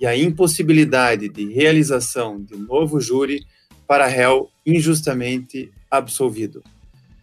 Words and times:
e 0.00 0.06
a 0.06 0.16
impossibilidade 0.16 1.28
de 1.28 1.52
realização 1.52 2.42
de 2.42 2.56
novo 2.56 2.98
júri 2.98 3.44
para 3.86 4.06
réu 4.06 4.48
injustamente 4.64 5.70
absolvido. 5.90 6.62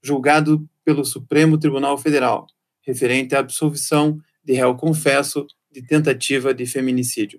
julgado 0.02 0.66
pelo 0.82 1.04
Supremo 1.04 1.58
Tribunal 1.58 1.98
Federal, 1.98 2.46
referente 2.80 3.34
à 3.34 3.40
absolvição 3.40 4.18
de 4.42 4.54
réu 4.54 4.74
confesso 4.76 5.46
de 5.70 5.82
tentativa 5.82 6.54
de 6.54 6.64
feminicídio. 6.64 7.38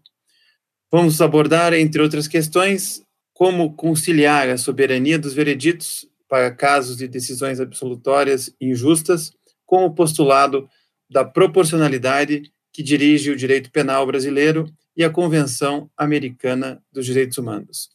Vamos 0.91 1.19
abordar, 1.21 1.73
entre 1.73 2.01
outras 2.01 2.27
questões, 2.27 3.01
como 3.33 3.75
conciliar 3.75 4.49
a 4.49 4.57
soberania 4.57 5.19
dos 5.19 5.33
vereditos 5.33 6.07
para 6.29 6.49
casos 6.49 6.97
de 6.97 7.07
decisões 7.07 7.59
absolutórias 7.59 8.53
injustas 8.59 9.33
com 9.65 9.85
o 9.85 9.93
postulado 9.93 10.69
da 11.09 11.25
proporcionalidade 11.25 12.51
que 12.71 12.81
dirige 12.81 13.31
o 13.31 13.35
direito 13.35 13.69
penal 13.71 14.05
brasileiro 14.05 14.65
e 14.95 15.03
a 15.03 15.09
Convenção 15.09 15.89
Americana 15.97 16.81
dos 16.91 17.05
Direitos 17.05 17.37
Humanos. 17.37 17.89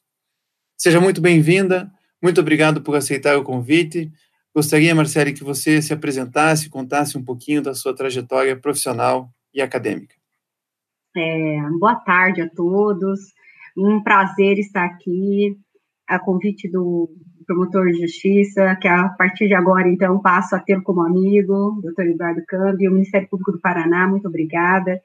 Seja 0.76 1.00
muito 1.00 1.20
bem-vinda, 1.20 1.90
muito 2.22 2.40
obrigado 2.40 2.82
por 2.82 2.94
aceitar 2.94 3.38
o 3.38 3.42
convite. 3.42 4.12
Gostaria, 4.54 4.94
Marcele, 4.94 5.32
que 5.32 5.42
você 5.42 5.80
se 5.80 5.92
apresentasse, 5.92 6.68
contasse 6.68 7.16
um 7.16 7.24
pouquinho 7.24 7.62
da 7.62 7.74
sua 7.74 7.94
trajetória 7.94 8.54
profissional 8.54 9.32
e 9.54 9.62
acadêmica. 9.62 10.21
É, 11.14 11.60
boa 11.78 11.96
tarde 11.96 12.40
a 12.40 12.48
todos. 12.48 13.20
Um 13.76 14.02
prazer 14.02 14.58
estar 14.58 14.84
aqui 14.84 15.54
a 16.08 16.18
convite 16.18 16.70
do 16.70 17.10
promotor 17.46 17.86
de 17.88 18.00
justiça, 18.00 18.76
que 18.80 18.88
a 18.88 19.10
partir 19.10 19.46
de 19.46 19.54
agora, 19.54 19.88
então, 19.88 20.20
passo 20.22 20.56
a 20.56 20.60
tê-lo 20.60 20.82
como 20.82 21.02
amigo, 21.02 21.80
doutor 21.82 22.06
Eduardo 22.06 22.42
Câmbio, 22.48 22.90
o 22.90 22.94
Ministério 22.94 23.28
Público 23.28 23.52
do 23.52 23.60
Paraná, 23.60 24.08
muito 24.08 24.26
obrigada. 24.26 25.00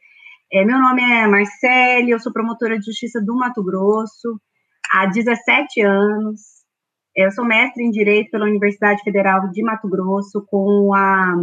É, 0.51 0.63
meu 0.63 0.79
nome 0.79 1.01
é 1.01 1.27
Marcele, 1.27 2.11
eu 2.11 2.19
sou 2.19 2.31
promotora 2.31 2.79
de 2.79 2.85
justiça 2.85 3.21
do 3.21 3.35
Mato 3.35 3.61
Grosso 3.61 4.39
há 4.93 5.07
17 5.07 5.81
anos. 5.81 6.39
Eu 7.13 7.31
sou 7.31 7.43
mestre 7.43 7.83
em 7.83 7.91
Direito 7.91 8.31
pela 8.31 8.45
Universidade 8.45 9.03
Federal 9.03 9.49
de 9.51 9.61
Mato 9.61 9.89
Grosso, 9.89 10.45
com 10.47 10.93
a, 10.93 11.35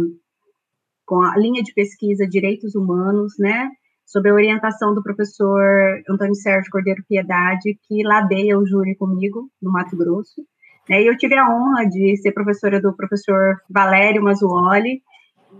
com 1.05 1.21
a 1.21 1.37
linha 1.37 1.61
de 1.61 1.71
pesquisa 1.73 2.27
Direitos 2.27 2.73
Humanos, 2.73 3.33
né? 3.37 3.69
Sob 4.05 4.29
a 4.29 4.33
orientação 4.33 4.93
do 4.93 5.03
professor 5.03 5.61
Antônio 6.09 6.35
Sérgio 6.35 6.71
Cordeiro 6.71 7.03
Piedade, 7.07 7.77
que 7.87 8.03
ladeia 8.03 8.57
o 8.57 8.65
júri 8.65 8.95
comigo 8.95 9.49
no 9.61 9.71
Mato 9.71 9.97
Grosso. 9.97 10.41
Né, 10.89 11.01
e 11.01 11.07
eu 11.07 11.17
tive 11.17 11.35
a 11.35 11.49
honra 11.49 11.85
de 11.85 12.15
ser 12.17 12.31
professora 12.31 12.79
do 12.79 12.95
professor 12.95 13.57
Valério 13.69 14.21
Mazzuoli, 14.21 15.01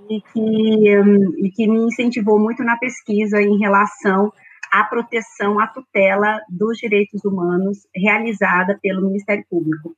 e 0.10 0.22
que, 0.22 1.00
um, 1.00 1.46
e 1.46 1.52
que 1.52 1.68
me 1.68 1.80
incentivou 1.86 2.40
muito 2.40 2.64
na 2.64 2.78
pesquisa 2.78 3.42
em 3.42 3.58
relação 3.58 4.32
à 4.72 4.84
proteção, 4.84 5.60
à 5.60 5.68
tutela 5.68 6.40
dos 6.50 6.78
direitos 6.78 7.24
humanos 7.24 7.88
realizada 7.96 8.78
pelo 8.82 9.06
Ministério 9.06 9.46
Público. 9.50 9.96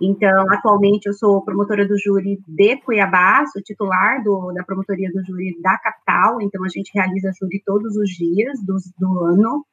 Então, 0.00 0.50
atualmente 0.50 1.06
eu 1.06 1.12
sou 1.12 1.44
promotora 1.44 1.86
do 1.86 1.98
júri 1.98 2.42
de 2.48 2.76
Cuiabá, 2.78 3.44
sou 3.46 3.62
titular 3.62 4.22
do, 4.24 4.50
da 4.52 4.64
promotoria 4.64 5.10
do 5.12 5.22
júri 5.22 5.60
da 5.60 5.76
capital, 5.76 6.40
então 6.40 6.64
a 6.64 6.68
gente 6.68 6.90
realiza 6.94 7.32
júri 7.38 7.62
todos 7.66 7.96
os 7.96 8.08
dias 8.08 8.58
do, 8.64 8.76
do 8.98 9.24
ano. 9.24 9.66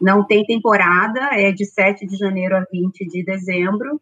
Não 0.00 0.24
tem 0.24 0.44
temporada, 0.44 1.30
é 1.32 1.50
de 1.50 1.64
7 1.64 2.06
de 2.06 2.16
janeiro 2.16 2.56
a 2.56 2.64
20 2.70 3.04
de 3.06 3.24
dezembro. 3.24 4.00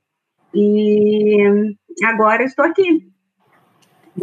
E 0.54 1.74
agora 2.04 2.42
eu 2.42 2.46
estou 2.46 2.66
aqui, 2.66 3.10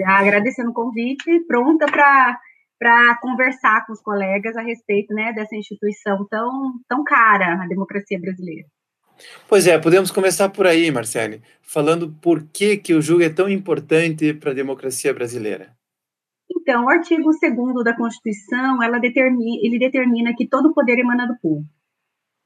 agradecendo 0.05 0.69
o 0.69 0.73
convite, 0.73 1.39
pronta 1.47 1.87
para 1.87 3.17
conversar 3.19 3.87
com 3.87 3.93
os 3.93 4.01
colegas 4.01 4.55
a 4.55 4.61
respeito 4.61 5.15
né, 5.15 5.33
dessa 5.33 5.55
instituição 5.55 6.27
tão, 6.29 6.73
tão 6.87 7.03
cara, 7.03 7.63
a 7.63 7.67
democracia 7.67 8.19
brasileira. 8.19 8.67
Pois 9.47 9.67
é, 9.67 9.77
podemos 9.77 10.11
começar 10.11 10.49
por 10.49 10.65
aí, 10.65 10.91
Marcele, 10.91 11.41
falando 11.61 12.11
por 12.21 12.43
que, 12.43 12.77
que 12.77 12.93
o 12.93 13.01
júri 13.01 13.25
é 13.25 13.29
tão 13.29 13.49
importante 13.49 14.33
para 14.33 14.51
a 14.51 14.55
democracia 14.55 15.13
brasileira. 15.13 15.75
Então, 16.51 16.85
o 16.85 16.89
artigo 16.89 17.23
2 17.23 17.83
da 17.83 17.95
Constituição, 17.95 18.79
determina, 19.01 19.59
ele 19.63 19.79
determina 19.79 20.33
que 20.35 20.47
todo 20.47 20.73
poder 20.73 20.99
emana 20.99 21.27
do 21.27 21.37
povo. 21.39 21.63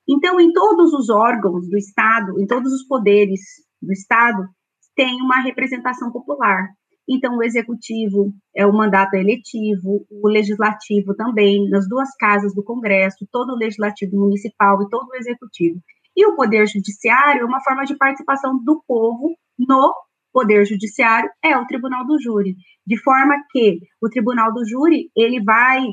Então, 0.07 0.39
em 0.39 0.51
todos 0.51 0.93
os 0.93 1.09
órgãos 1.09 1.69
do 1.69 1.77
Estado, 1.77 2.39
em 2.39 2.45
todos 2.45 2.71
os 2.73 2.85
poderes 2.85 3.39
do 3.81 3.91
Estado, 3.91 4.47
tem 4.95 5.21
uma 5.21 5.41
representação 5.41 6.11
popular. 6.11 6.69
Então, 7.07 7.37
o 7.37 7.43
executivo 7.43 8.33
é 8.55 8.65
o 8.65 8.73
mandato 8.73 9.15
eletivo, 9.15 10.05
o 10.09 10.27
legislativo 10.27 11.13
também, 11.15 11.69
nas 11.69 11.87
duas 11.87 12.09
casas 12.17 12.53
do 12.53 12.63
Congresso, 12.63 13.27
todo 13.31 13.53
o 13.53 13.57
legislativo 13.57 14.17
municipal 14.17 14.81
e 14.81 14.89
todo 14.89 15.09
o 15.09 15.15
executivo. 15.15 15.81
E 16.15 16.25
o 16.25 16.35
poder 16.35 16.67
judiciário 16.67 17.41
é 17.41 17.45
uma 17.45 17.61
forma 17.61 17.83
de 17.85 17.95
participação 17.95 18.57
do 18.63 18.83
povo 18.87 19.35
no 19.57 19.93
poder 20.31 20.65
judiciário, 20.65 21.29
é 21.43 21.55
o 21.55 21.67
tribunal 21.67 22.05
do 22.05 22.19
júri, 22.19 22.55
de 22.85 22.97
forma 23.01 23.35
que 23.51 23.79
o 24.01 24.09
tribunal 24.09 24.51
do 24.51 24.65
júri, 24.67 25.11
ele 25.15 25.41
vai 25.43 25.85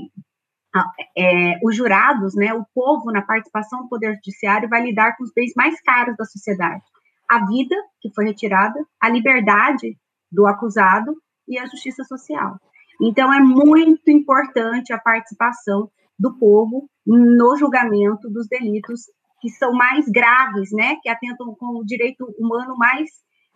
é, 1.17 1.59
os 1.63 1.77
jurados, 1.77 2.35
né, 2.35 2.55
o 2.55 2.65
povo 2.75 3.11
na 3.11 3.23
participação 3.23 3.83
do 3.83 3.89
poder 3.89 4.15
judiciário 4.15 4.69
vai 4.69 4.83
lidar 4.83 5.17
com 5.17 5.25
os 5.25 5.33
bens 5.35 5.53
mais 5.57 5.81
caros 5.83 6.17
da 6.17 6.25
sociedade, 6.25 6.83
a 7.29 7.45
vida 7.47 7.75
que 8.01 8.13
foi 8.15 8.25
retirada, 8.25 8.79
a 9.01 9.09
liberdade 9.09 9.99
do 10.31 10.47
acusado 10.47 11.15
e 11.47 11.59
a 11.59 11.67
justiça 11.67 12.05
social. 12.05 12.57
Então 13.03 13.33
é 13.33 13.41
muito 13.41 14.11
importante 14.11 14.93
a 14.93 14.99
participação 14.99 15.91
do 16.19 16.37
povo 16.39 16.89
no 17.07 17.57
julgamento 17.57 18.29
dos 18.31 18.47
delitos 18.47 19.03
que 19.41 19.49
são 19.51 19.73
mais 19.73 20.07
graves, 20.09 20.71
né, 20.73 20.97
que 21.03 21.09
atentam 21.09 21.55
com 21.55 21.79
o 21.79 21.85
direito 21.85 22.27
humano 22.39 22.77
mais, 22.77 23.11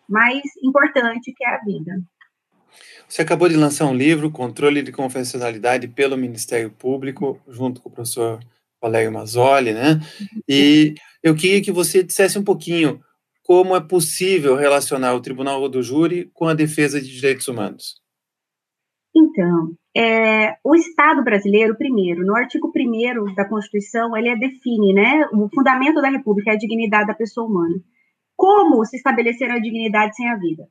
mais 0.08 0.42
importante, 0.62 1.32
que 1.36 1.44
é 1.44 1.54
a 1.54 1.64
vida. 1.64 1.92
Você 3.08 3.22
acabou 3.22 3.48
de 3.48 3.56
lançar 3.56 3.86
um 3.86 3.94
livro, 3.94 4.30
Controle 4.30 4.82
de 4.82 4.90
Confessionalidade 4.92 5.86
pelo 5.88 6.16
Ministério 6.16 6.70
Público, 6.70 7.40
junto 7.46 7.80
com 7.80 7.88
o 7.88 7.92
professor 7.92 8.40
Valério 8.80 9.12
Mazzoli, 9.12 9.72
né? 9.72 10.00
E 10.48 10.94
eu 11.22 11.34
queria 11.34 11.62
que 11.62 11.70
você 11.70 12.02
dissesse 12.02 12.38
um 12.38 12.44
pouquinho 12.44 13.00
como 13.42 13.76
é 13.76 13.80
possível 13.80 14.56
relacionar 14.56 15.14
o 15.14 15.20
Tribunal 15.20 15.68
do 15.68 15.82
Júri 15.82 16.30
com 16.32 16.48
a 16.48 16.54
defesa 16.54 17.00
de 17.00 17.08
direitos 17.08 17.46
humanos. 17.46 18.02
Então, 19.14 19.76
é, 19.96 20.56
o 20.64 20.74
Estado 20.74 21.22
brasileiro, 21.22 21.76
primeiro, 21.76 22.26
no 22.26 22.36
artigo 22.36 22.72
1 22.74 23.34
da 23.34 23.48
Constituição, 23.48 24.16
ele 24.16 24.34
define, 24.36 24.92
né, 24.92 25.28
o 25.32 25.48
fundamento 25.48 26.00
da 26.00 26.10
República 26.10 26.50
é 26.50 26.54
a 26.54 26.58
dignidade 26.58 27.06
da 27.06 27.14
pessoa 27.14 27.46
humana. 27.46 27.76
Como 28.36 28.84
se 28.84 28.96
estabelecer 28.96 29.50
a 29.50 29.60
dignidade 29.60 30.16
sem 30.16 30.28
a 30.28 30.36
vida? 30.36 30.66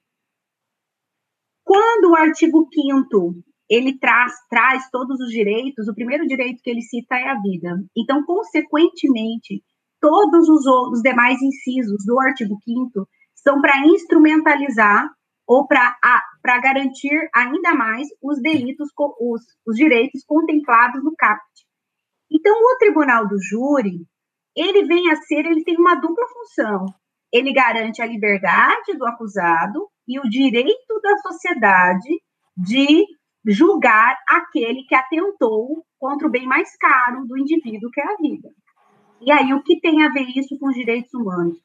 Quando 1.63 2.11
o 2.11 2.15
artigo 2.15 2.67
5 2.73 3.35
ele 3.69 3.97
traz, 3.97 4.33
traz 4.49 4.89
todos 4.91 5.19
os 5.21 5.29
direitos, 5.29 5.87
o 5.87 5.95
primeiro 5.95 6.27
direito 6.27 6.61
que 6.61 6.69
ele 6.69 6.81
cita 6.81 7.15
é 7.15 7.29
a 7.29 7.39
vida. 7.39 7.81
Então, 7.95 8.23
consequentemente, 8.25 9.63
todos 10.01 10.49
os, 10.49 10.65
os 10.91 11.01
demais 11.01 11.41
incisos 11.41 12.05
do 12.05 12.19
artigo 12.19 12.57
5 12.63 13.07
são 13.35 13.61
para 13.61 13.87
instrumentalizar 13.87 15.09
ou 15.47 15.67
para 15.67 16.59
garantir 16.61 17.29
ainda 17.35 17.73
mais 17.75 18.07
os 18.21 18.41
delitos, 18.41 18.89
os, 19.19 19.41
os 19.67 19.75
direitos 19.75 20.23
contemplados 20.25 21.03
no 21.03 21.15
CAPT. 21.15 21.65
Então, 22.31 22.55
o 22.55 22.77
tribunal 22.77 23.27
do 23.27 23.37
júri, 23.41 24.07
ele 24.55 24.85
vem 24.85 25.11
a 25.11 25.15
ser, 25.15 25.45
ele 25.45 25.63
tem 25.63 25.77
uma 25.77 25.95
dupla 25.95 26.25
função. 26.27 26.85
Ele 27.31 27.51
garante 27.51 28.01
a 28.01 28.05
liberdade 28.05 28.95
do 28.97 29.05
acusado 29.05 29.87
e 30.07 30.19
o 30.19 30.29
direito 30.29 31.01
da 31.01 31.17
sociedade 31.17 32.21
de 32.55 33.05
julgar 33.45 34.17
aquele 34.27 34.83
que 34.83 34.95
atentou 34.95 35.83
contra 35.99 36.27
o 36.27 36.31
bem 36.31 36.45
mais 36.45 36.75
caro 36.77 37.25
do 37.25 37.37
indivíduo, 37.37 37.89
que 37.91 37.99
é 37.99 38.05
a 38.05 38.17
vida. 38.17 38.49
E 39.21 39.31
aí, 39.31 39.53
o 39.53 39.63
que 39.63 39.79
tem 39.79 40.03
a 40.03 40.09
ver 40.09 40.27
isso 40.35 40.57
com 40.59 40.67
os 40.67 40.75
direitos 40.75 41.13
humanos? 41.13 41.57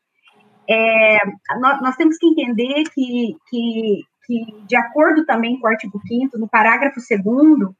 É, 0.69 1.19
nós, 1.61 1.81
nós, 1.81 1.97
temos 1.97 2.19
que 2.19 2.27
entender 2.27 2.85
que, 2.93 3.37
que, 3.49 4.05
que, 4.27 4.63
de 4.67 4.77
acordo 4.77 5.25
também 5.25 5.59
com 5.59 5.67
o 5.67 5.71
artigo 5.71 5.99
5 6.07 6.37
no 6.39 6.49
parágrafo 6.49 7.01
2 7.01 7.75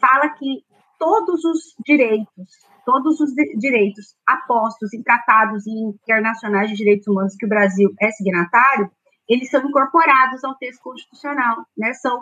fala 0.00 0.30
que 0.30 0.64
todos 0.98 1.44
os 1.44 1.74
direitos, 1.84 2.48
todos 2.86 3.20
os 3.20 3.30
direitos 3.56 4.14
apostos 4.26 4.94
em 4.94 5.02
tratados 5.02 5.66
internacionais 5.66 6.70
de 6.70 6.76
direitos 6.76 7.06
humanos 7.06 7.36
que 7.36 7.44
o 7.44 7.48
Brasil 7.48 7.92
é 8.00 8.10
signatário, 8.10 8.90
eles 9.28 9.50
são 9.50 9.64
incorporados 9.64 10.42
ao 10.42 10.56
texto 10.56 10.82
constitucional, 10.82 11.64
né? 11.76 11.92
São, 11.94 12.20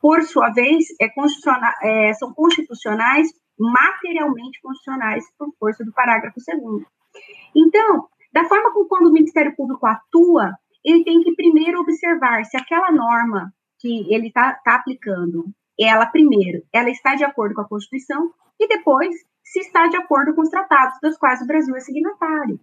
por 0.00 0.22
sua 0.22 0.50
vez, 0.50 0.86
é 1.00 1.08
constitucional, 1.08 1.72
é, 1.82 2.14
são 2.14 2.32
constitucionais, 2.32 3.28
materialmente 3.58 4.60
constitucionais, 4.62 5.24
por 5.38 5.52
força 5.58 5.84
do 5.84 5.92
parágrafo 5.92 6.40
2 6.40 6.84
Então, 7.54 8.08
da 8.32 8.44
forma 8.44 8.72
como 8.72 8.88
quando 8.88 9.06
o 9.06 9.12
Ministério 9.12 9.54
Público 9.56 9.86
atua, 9.86 10.54
ele 10.84 11.04
tem 11.04 11.20
que 11.22 11.34
primeiro 11.34 11.80
observar 11.80 12.44
se 12.44 12.56
aquela 12.56 12.90
norma 12.90 13.52
que 13.78 14.12
ele 14.12 14.28
está 14.28 14.54
tá 14.64 14.76
aplicando, 14.76 15.46
ela 15.78 16.06
primeiro, 16.06 16.62
ela 16.72 16.90
está 16.90 17.14
de 17.14 17.24
acordo 17.24 17.54
com 17.54 17.62
a 17.62 17.68
Constituição 17.68 18.30
e 18.58 18.68
depois 18.68 19.14
se 19.42 19.60
está 19.60 19.86
de 19.88 19.96
acordo 19.96 20.34
com 20.34 20.42
os 20.42 20.50
tratados 20.50 20.98
dos 21.02 21.16
quais 21.16 21.40
o 21.40 21.46
Brasil 21.46 21.74
é 21.74 21.80
signatário. 21.80 22.60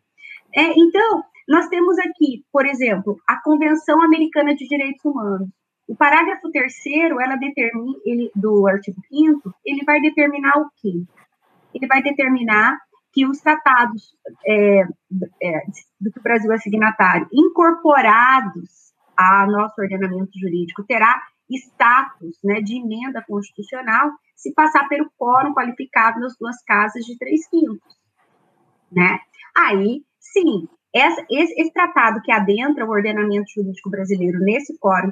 É, 0.56 0.74
então, 0.78 1.24
nós 1.48 1.68
temos 1.68 1.98
aqui, 2.00 2.46
por 2.52 2.66
exemplo, 2.66 3.18
a 3.28 3.42
Convenção 3.42 4.02
Americana 4.02 4.56
de 4.56 4.68
Direitos 4.68 5.04
Humanos. 5.04 5.50
O 5.88 5.96
parágrafo 5.96 6.52
terceiro, 6.52 7.20
ela 7.20 7.36
determina, 7.36 7.98
ele, 8.06 8.32
do 8.36 8.68
artigo 8.68 9.02
5 9.08 9.54
ele 9.66 9.84
vai 9.86 10.02
determinar 10.02 10.58
o 10.60 10.70
quê? 10.76 11.04
Ele 11.74 11.88
vai 11.88 12.02
determinar 12.02 12.78
que 13.14 13.26
os 13.26 13.40
tratados 13.40 14.16
é, 14.46 14.82
é, 15.42 15.62
do 16.00 16.12
que 16.12 16.20
o 16.20 16.24
Brasil 16.24 16.52
é 16.52 16.58
signatário, 16.58 17.28
incorporados 17.32 18.94
ao 19.16 19.48
nosso 19.48 19.82
ordenamento 19.82 20.32
jurídico, 20.40 20.84
terá 20.84 21.22
status 21.50 22.38
né, 22.44 22.62
de 22.62 22.78
emenda 22.78 23.24
constitucional 23.28 24.12
se 24.36 24.54
passar 24.54 24.88
pelo 24.88 25.10
quórum 25.18 25.54
qualificado 25.54 26.20
nas 26.20 26.38
duas 26.38 26.62
casas 26.64 27.04
de 27.06 27.18
três 27.18 27.48
quintos. 27.50 27.98
Né? 28.92 29.20
Aí, 29.58 30.04
sim, 30.20 30.68
esse, 30.94 31.26
esse, 31.30 31.74
tratado 31.74 32.22
que 32.22 32.32
adentra 32.32 32.86
o 32.86 32.90
ordenamento 32.90 33.52
jurídico 33.54 33.90
brasileiro 33.90 34.40
nesse 34.40 34.78
quórum 34.78 35.10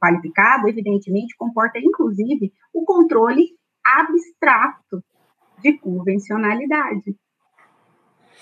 qualificado, 0.00 0.68
evidentemente, 0.68 1.36
comporta, 1.36 1.78
inclusive, 1.78 2.52
o 2.72 2.84
controle 2.84 3.50
abstrato 3.84 5.02
de 5.60 5.78
convencionalidade. 5.78 7.16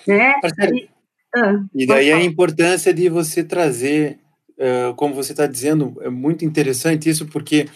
Né? 0.05 0.35
E, 0.73 0.89
ah, 1.35 1.65
e 1.73 1.85
daí 1.85 2.11
a 2.11 2.23
importância 2.23 2.93
de 2.93 3.09
você 3.09 3.43
trazer, 3.43 4.19
uh, 4.57 4.93
como 4.95 5.13
você 5.13 5.31
está 5.31 5.45
dizendo, 5.47 5.97
é 6.01 6.09
muito 6.09 6.45
interessante 6.45 7.09
isso, 7.09 7.25
porque 7.27 7.67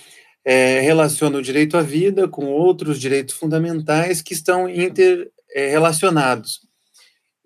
é, 0.44 0.80
relaciona 0.80 1.38
o 1.38 1.42
direito 1.42 1.78
à 1.78 1.82
vida 1.82 2.28
com 2.28 2.46
outros 2.46 3.00
direitos 3.00 3.36
fundamentais 3.36 4.22
que 4.22 4.34
estão 4.34 4.68
interrelacionados. 4.68 6.62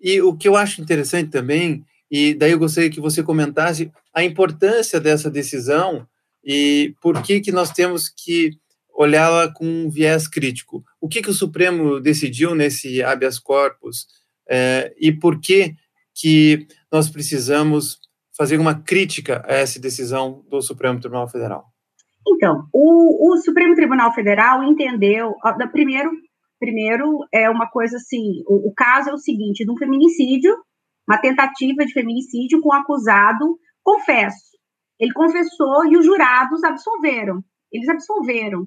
E 0.00 0.20
o 0.20 0.34
que 0.34 0.48
eu 0.48 0.56
acho 0.56 0.80
interessante 0.80 1.30
também, 1.30 1.84
e 2.10 2.34
daí 2.34 2.52
eu 2.52 2.58
gostaria 2.58 2.90
que 2.90 3.00
você 3.00 3.22
comentasse 3.22 3.90
a 4.14 4.24
importância 4.24 5.00
dessa 5.00 5.30
decisão 5.30 6.06
e 6.44 6.94
por 7.02 7.22
que, 7.22 7.40
que 7.40 7.52
nós 7.52 7.70
temos 7.70 8.08
que 8.08 8.52
olhá-la 8.94 9.52
com 9.52 9.66
um 9.66 9.90
viés 9.90 10.26
crítico. 10.26 10.82
O 11.00 11.08
que, 11.08 11.20
que 11.20 11.28
o 11.30 11.34
Supremo 11.34 12.00
decidiu 12.00 12.54
nesse 12.54 13.02
habeas 13.02 13.38
corpus 13.38 14.06
é, 14.48 14.94
e 14.98 15.12
por 15.12 15.40
que, 15.40 15.74
que 16.14 16.66
nós 16.90 17.10
precisamos 17.10 18.00
fazer 18.36 18.58
uma 18.58 18.74
crítica 18.74 19.42
a 19.46 19.54
essa 19.54 19.80
decisão 19.80 20.44
do 20.48 20.60
Supremo 20.60 21.00
Tribunal 21.00 21.28
Federal? 21.28 21.64
Então, 22.28 22.66
o, 22.72 23.32
o 23.32 23.36
Supremo 23.38 23.74
Tribunal 23.74 24.12
Federal 24.12 24.62
entendeu, 24.62 25.34
primeiro, 25.72 26.10
primeiro 26.58 27.20
é 27.32 27.48
uma 27.48 27.68
coisa 27.68 27.96
assim, 27.96 28.42
o, 28.46 28.68
o 28.68 28.74
caso 28.74 29.10
é 29.10 29.12
o 29.12 29.18
seguinte, 29.18 29.64
de 29.64 29.70
um 29.70 29.76
feminicídio, 29.76 30.54
uma 31.08 31.18
tentativa 31.18 31.84
de 31.84 31.92
feminicídio 31.92 32.60
com 32.60 32.70
o 32.70 32.72
acusado 32.72 33.58
confesso. 33.82 34.56
Ele 34.98 35.12
confessou 35.12 35.86
e 35.86 35.96
os 35.96 36.04
jurados 36.04 36.64
absolveram. 36.64 37.42
Eles 37.70 37.88
absolveram. 37.88 38.66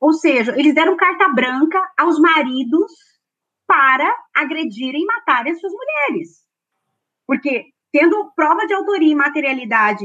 Ou 0.00 0.12
seja, 0.12 0.54
eles 0.58 0.74
deram 0.74 0.96
carta 0.96 1.28
branca 1.28 1.80
aos 1.98 2.18
maridos 2.18 2.92
para 3.70 4.12
agredirem 4.36 5.02
e 5.02 5.06
matarem 5.06 5.52
as 5.52 5.60
suas 5.60 5.72
mulheres. 5.72 6.40
Porque, 7.24 7.66
tendo 7.92 8.32
prova 8.34 8.66
de 8.66 8.74
autoria 8.74 9.12
e 9.12 9.14
materialidade 9.14 10.04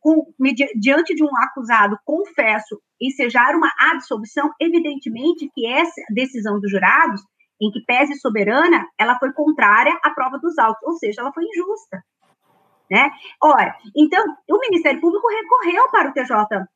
com, 0.00 0.26
diante 0.74 1.14
de 1.14 1.22
um 1.22 1.30
acusado, 1.44 1.96
confesso, 2.04 2.82
ensejar 3.00 3.54
uma 3.54 3.70
absolvição, 3.92 4.50
evidentemente 4.60 5.48
que 5.54 5.64
essa 5.64 6.02
decisão 6.12 6.58
dos 6.58 6.68
jurados, 6.68 7.20
em 7.62 7.70
que 7.70 7.84
pese 7.86 8.18
soberana, 8.18 8.84
ela 8.98 9.16
foi 9.20 9.32
contrária 9.32 9.96
à 10.02 10.10
prova 10.10 10.36
dos 10.38 10.58
autos, 10.58 10.82
ou 10.82 10.94
seja, 10.94 11.20
ela 11.20 11.32
foi 11.32 11.44
injusta. 11.44 12.02
Né? 12.90 13.12
Ora, 13.40 13.76
então, 13.96 14.24
o 14.50 14.58
Ministério 14.58 15.00
Público 15.00 15.28
recorreu 15.28 15.88
para 15.92 16.10
o 16.10 16.12
TJ 16.12 16.66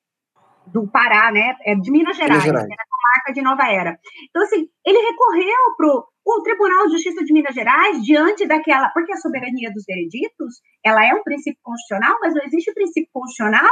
do 0.66 0.86
Pará, 0.86 1.32
né, 1.32 1.56
é 1.64 1.74
de 1.74 1.90
Minas 1.90 2.16
Gerais, 2.16 2.44
Minas 2.44 2.44
Gerais. 2.44 2.68
Né, 2.68 2.76
na 2.78 2.84
comarca 2.84 3.32
de 3.32 3.42
Nova 3.42 3.68
Era. 3.68 3.98
Então, 4.30 4.42
assim, 4.42 4.68
ele 4.86 4.98
recorreu 4.98 5.74
para 5.76 5.88
o 6.24 6.42
Tribunal 6.42 6.86
de 6.86 6.92
Justiça 6.92 7.24
de 7.24 7.32
Minas 7.32 7.54
Gerais, 7.54 8.02
diante 8.02 8.46
daquela, 8.46 8.88
porque 8.90 9.12
a 9.12 9.16
soberania 9.16 9.72
dos 9.72 9.84
vereditos, 9.86 10.60
ela 10.84 11.04
é 11.04 11.14
um 11.14 11.22
princípio 11.22 11.60
constitucional, 11.62 12.16
mas 12.20 12.34
não 12.34 12.44
existe 12.44 12.72
princípio 12.72 13.10
constitucional 13.12 13.70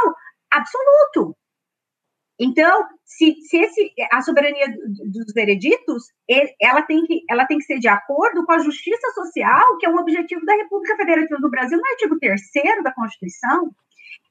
absoluto. 0.50 1.36
Então, 2.42 2.86
se, 3.04 3.34
se 3.42 3.58
esse, 3.58 3.92
a 4.10 4.22
soberania 4.22 4.66
dos 5.12 5.32
vereditos, 5.34 6.04
ela 6.60 6.80
tem, 6.82 7.04
que, 7.04 7.22
ela 7.28 7.46
tem 7.46 7.58
que 7.58 7.64
ser 7.64 7.78
de 7.78 7.86
acordo 7.86 8.46
com 8.46 8.52
a 8.52 8.58
justiça 8.58 9.10
social, 9.14 9.76
que 9.76 9.84
é 9.84 9.90
um 9.90 9.98
objetivo 9.98 10.44
da 10.46 10.54
República 10.54 10.96
Federativa 10.96 11.38
do 11.38 11.50
Brasil, 11.50 11.78
no 11.78 11.86
artigo 11.86 12.18
3 12.18 12.40
da 12.82 12.94
Constituição. 12.94 13.70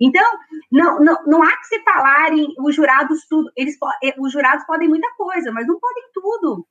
Então, 0.01 0.25
não, 0.72 1.00
não, 1.00 1.24
não 1.25 1.44
há 1.44 1.55
que 1.58 1.67
se 1.67 1.84
falarem 1.84 2.48
os 2.58 2.75
jurados 2.75 3.27
tudo, 3.29 3.51
eles, 3.55 3.77
os 4.17 4.32
jurados 4.32 4.65
podem 4.65 4.89
muita 4.89 5.08
coisa, 5.15 5.51
mas 5.51 5.67
não 5.67 5.79
podem 5.79 6.03
tudo 6.12 6.65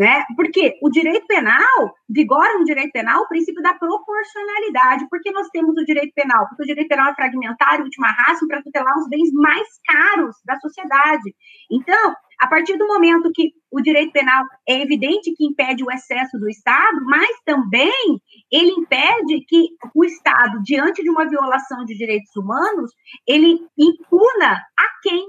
né? 0.00 0.24
Porque 0.34 0.78
o 0.80 0.88
direito 0.88 1.26
penal, 1.26 1.94
vigora 2.08 2.58
no 2.58 2.64
direito 2.64 2.90
penal 2.90 3.22
o 3.22 3.28
princípio 3.28 3.62
da 3.62 3.74
proporcionalidade. 3.74 5.06
Por 5.10 5.20
que 5.20 5.30
nós 5.30 5.46
temos 5.48 5.76
o 5.76 5.84
direito 5.84 6.14
penal? 6.14 6.48
Porque 6.48 6.62
o 6.62 6.66
direito 6.66 6.88
penal 6.88 7.10
é 7.10 7.14
fragmentário, 7.14 7.84
última 7.84 8.10
raça, 8.10 8.46
para 8.48 8.62
tutelar 8.62 8.96
os 8.96 9.06
bens 9.10 9.30
mais 9.34 9.68
caros 9.86 10.36
da 10.46 10.56
sociedade. 10.56 11.34
Então, 11.70 12.14
a 12.40 12.46
partir 12.46 12.78
do 12.78 12.86
momento 12.86 13.30
que 13.34 13.52
o 13.70 13.82
direito 13.82 14.10
penal 14.12 14.42
é 14.66 14.80
evidente 14.80 15.34
que 15.36 15.44
impede 15.44 15.84
o 15.84 15.90
excesso 15.90 16.38
do 16.38 16.48
Estado, 16.48 17.04
mas 17.04 17.28
também 17.44 18.18
ele 18.50 18.70
impede 18.70 19.44
que 19.46 19.68
o 19.94 20.02
Estado, 20.02 20.62
diante 20.62 21.02
de 21.02 21.10
uma 21.10 21.28
violação 21.28 21.84
de 21.84 21.94
direitos 21.94 22.34
humanos, 22.34 22.90
ele 23.28 23.58
impuna 23.76 24.54
a 24.54 24.84
quem 25.02 25.28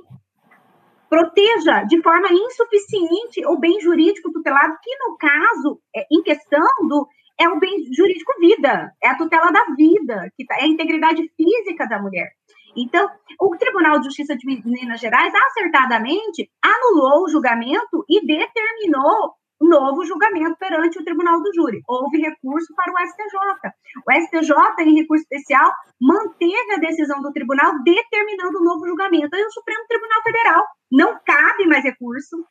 proteja 1.11 1.83
de 1.83 2.01
forma 2.01 2.29
insuficiente 2.31 3.45
o 3.45 3.59
bem 3.59 3.81
jurídico 3.81 4.31
tutelado, 4.31 4.77
que 4.81 4.95
no 4.97 5.17
caso, 5.17 5.81
é, 5.93 6.05
em 6.09 6.23
questão 6.23 6.65
do 6.87 7.05
é 7.37 7.49
o 7.49 7.59
bem 7.59 7.83
jurídico 7.91 8.31
vida, 8.39 8.93
é 9.03 9.09
a 9.09 9.17
tutela 9.17 9.51
da 9.51 9.65
vida, 9.75 10.31
que 10.37 10.45
tá, 10.45 10.55
é 10.59 10.63
a 10.63 10.67
integridade 10.67 11.21
física 11.35 11.85
da 11.87 12.01
mulher. 12.01 12.29
Então, 12.77 13.09
o 13.41 13.57
Tribunal 13.57 13.99
de 13.99 14.05
Justiça 14.05 14.37
de 14.37 14.45
Minas 14.45 15.01
Gerais 15.01 15.33
acertadamente 15.33 16.49
anulou 16.63 17.25
o 17.25 17.29
julgamento 17.29 18.05
e 18.07 18.25
determinou 18.25 19.33
novo 19.67 20.05
julgamento 20.05 20.55
perante 20.57 20.99
o 20.99 21.03
Tribunal 21.03 21.41
do 21.41 21.53
Júri. 21.53 21.81
Houve 21.87 22.17
recurso 22.19 22.73
para 22.75 22.91
o 22.91 23.07
STJ. 23.07 23.71
O 24.07 24.11
STJ, 24.25 24.55
em 24.85 24.99
recurso 24.99 25.23
especial, 25.23 25.71
manteve 25.99 26.73
a 26.75 26.79
decisão 26.79 27.21
do 27.21 27.31
tribunal 27.31 27.81
determinando 27.83 28.59
o 28.59 28.63
novo 28.63 28.87
julgamento. 28.87 29.35
Aí 29.35 29.43
o 29.43 29.51
Supremo 29.51 29.85
Tribunal 29.87 30.21
Federal 30.23 30.65
não 30.91 31.19
cabe 31.25 31.67
mais 31.67 31.83
recurso, 31.83 32.45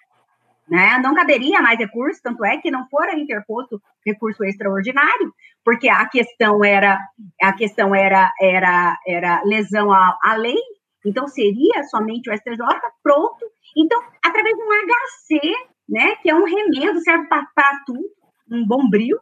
né? 0.69 0.99
Não 1.03 1.15
caberia 1.15 1.61
mais 1.61 1.79
recurso, 1.79 2.21
tanto 2.23 2.45
é 2.45 2.59
que 2.59 2.71
não 2.71 2.87
fora 2.89 3.19
interposto 3.19 3.83
recurso 4.07 4.45
extraordinário, 4.45 5.35
porque 5.65 5.89
a 5.89 6.09
questão 6.09 6.65
era 6.65 6.99
a 7.43 7.53
questão 7.53 7.95
era 7.95 8.33
era 8.41 8.97
era 9.07 9.43
lesão 9.45 9.93
à, 9.93 10.17
à 10.23 10.37
lei, 10.37 10.61
então 11.05 11.27
seria 11.27 11.83
somente 11.85 12.31
o 12.31 12.37
STJ 12.37 12.57
pronto. 13.03 13.45
Então, 13.77 14.01
através 14.25 14.57
de 14.57 14.63
um 14.63 14.69
HC, 14.69 15.71
né, 15.91 16.15
que 16.23 16.31
é 16.31 16.35
um 16.35 16.45
remendo, 16.45 17.01
serve 17.01 17.27
para 17.27 17.83
tudo, 17.85 18.05
um 18.51 18.67
bombril, 18.67 19.19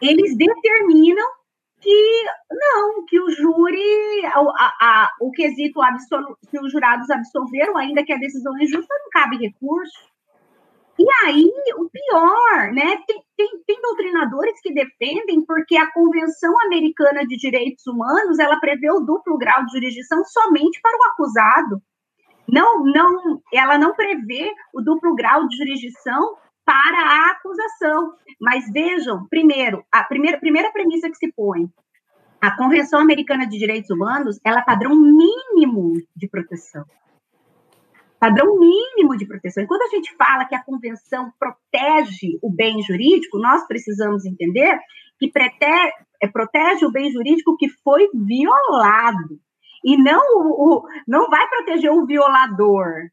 eles 0.00 0.36
determinam 0.36 1.26
que 1.80 2.24
não, 2.50 3.04
que 3.04 3.20
o 3.20 3.30
júri, 3.30 4.24
a, 4.24 4.40
a, 4.80 5.10
o 5.20 5.30
quesito 5.30 5.82
absoluto, 5.82 6.38
que 6.50 6.58
os 6.58 6.72
jurados 6.72 7.10
absolveram, 7.10 7.76
ainda 7.76 8.02
que 8.02 8.12
a 8.12 8.18
decisão 8.18 8.56
é 8.56 8.64
injusta, 8.64 8.94
não 8.98 9.10
cabe 9.10 9.36
recurso. 9.36 10.14
E 10.98 11.04
aí, 11.24 11.50
o 11.76 11.90
pior, 11.90 12.72
né? 12.72 13.02
Tem, 13.06 13.20
tem, 13.36 13.62
tem, 13.66 13.82
doutrinadores 13.82 14.60
que 14.62 14.72
defendem 14.72 15.44
porque 15.44 15.76
a 15.76 15.92
Convenção 15.92 16.54
Americana 16.62 17.26
de 17.26 17.36
Direitos 17.36 17.84
Humanos 17.86 18.38
ela 18.38 18.60
prevê 18.60 18.90
o 18.90 19.00
duplo 19.00 19.36
grau 19.36 19.64
de 19.66 19.72
jurisdição 19.72 20.24
somente 20.24 20.80
para 20.80 20.96
o 20.96 21.02
acusado. 21.10 21.82
Não, 22.46 22.84
não, 22.84 23.42
ela 23.52 23.78
não 23.78 23.94
prevê 23.94 24.52
o 24.72 24.80
duplo 24.80 25.14
grau 25.14 25.48
de 25.48 25.56
jurisdição 25.56 26.36
para 26.64 26.98
a 26.98 27.30
acusação. 27.32 28.14
Mas 28.40 28.70
vejam, 28.70 29.26
primeiro, 29.28 29.84
a 29.90 30.02
primeira, 30.04 30.38
primeira 30.38 30.72
premissa 30.72 31.08
que 31.08 31.16
se 31.16 31.32
põe, 31.32 31.68
a 32.40 32.54
Convenção 32.56 33.00
Americana 33.00 33.46
de 33.46 33.58
Direitos 33.58 33.90
Humanos, 33.90 34.38
ela 34.44 34.60
é 34.60 34.64
padrão 34.64 34.94
mínimo 34.94 35.94
de 36.14 36.28
proteção. 36.28 36.84
Padrão 38.20 38.58
mínimo 38.58 39.16
de 39.16 39.26
proteção. 39.26 39.64
E 39.64 39.66
quando 39.66 39.82
a 39.82 39.88
gente 39.88 40.14
fala 40.16 40.44
que 40.44 40.54
a 40.54 40.62
convenção 40.62 41.32
protege 41.38 42.38
o 42.42 42.50
bem 42.50 42.82
jurídico, 42.82 43.38
nós 43.38 43.66
precisamos 43.66 44.24
entender 44.26 44.78
que 45.18 45.30
é, 46.22 46.28
protege 46.28 46.84
o 46.84 46.92
bem 46.92 47.10
jurídico 47.10 47.56
que 47.56 47.68
foi 47.68 48.08
violado. 48.14 49.38
E 49.84 49.96
não, 49.96 50.22
o, 50.40 50.88
não 51.06 51.28
vai 51.28 51.46
proteger 51.48 51.92
o 51.92 52.06
violador. 52.06 53.08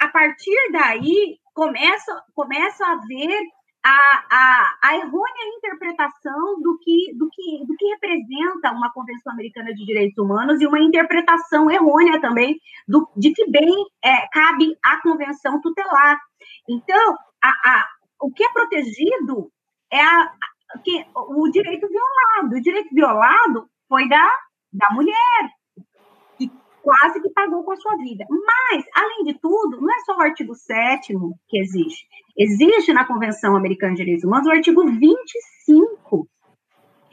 A 0.00 0.08
partir 0.08 0.56
daí, 0.72 1.38
começa, 1.54 2.22
começa 2.34 2.84
a 2.84 2.92
haver 2.92 3.40
a, 3.84 4.24
a, 4.30 4.78
a, 4.82 4.96
errônea 4.96 5.56
interpretação 5.56 6.60
do 6.60 6.76
que, 6.78 7.14
do, 7.16 7.28
que, 7.30 7.64
do 7.64 7.76
que 7.76 7.86
representa 7.86 8.72
uma 8.72 8.92
Convenção 8.92 9.32
Americana 9.32 9.72
de 9.72 9.86
Direitos 9.86 10.18
Humanos 10.18 10.60
e 10.60 10.66
uma 10.66 10.80
interpretação 10.80 11.70
errônea 11.70 12.20
também 12.20 12.58
do, 12.88 13.08
de 13.16 13.32
que 13.32 13.48
bem 13.48 13.72
é, 14.04 14.26
cabe 14.32 14.76
à 14.84 15.00
Convenção 15.00 15.60
tutelar. 15.60 16.18
Então, 16.68 17.16
a, 17.42 17.48
a, 17.48 17.88
o 18.22 18.32
que 18.32 18.42
é 18.42 18.52
protegido 18.52 19.52
é 19.92 20.02
a, 20.02 20.32
que, 20.82 21.06
o 21.14 21.48
direito 21.50 21.86
violado. 21.88 22.56
O 22.56 22.60
direito 22.60 22.92
violado 22.92 23.68
foi 23.88 24.08
da, 24.08 24.38
da 24.72 24.88
mulher, 24.90 25.50
quase 26.86 27.20
que 27.20 27.30
pagou 27.30 27.64
com 27.64 27.72
a 27.72 27.76
sua 27.76 27.96
vida. 27.96 28.24
Mas, 28.30 28.84
além 28.94 29.24
de 29.24 29.34
tudo, 29.40 29.80
não 29.80 29.90
é 29.92 29.98
só 30.04 30.16
o 30.16 30.22
artigo 30.22 30.54
7 30.54 31.14
que 31.48 31.58
existe. 31.58 32.06
Existe 32.38 32.92
na 32.92 33.04
Convenção 33.04 33.56
Americana 33.56 33.94
de 33.94 34.02
Direitos 34.02 34.22
Humanos 34.22 34.46
o 34.46 34.52
artigo 34.52 34.86
25. 34.86 36.28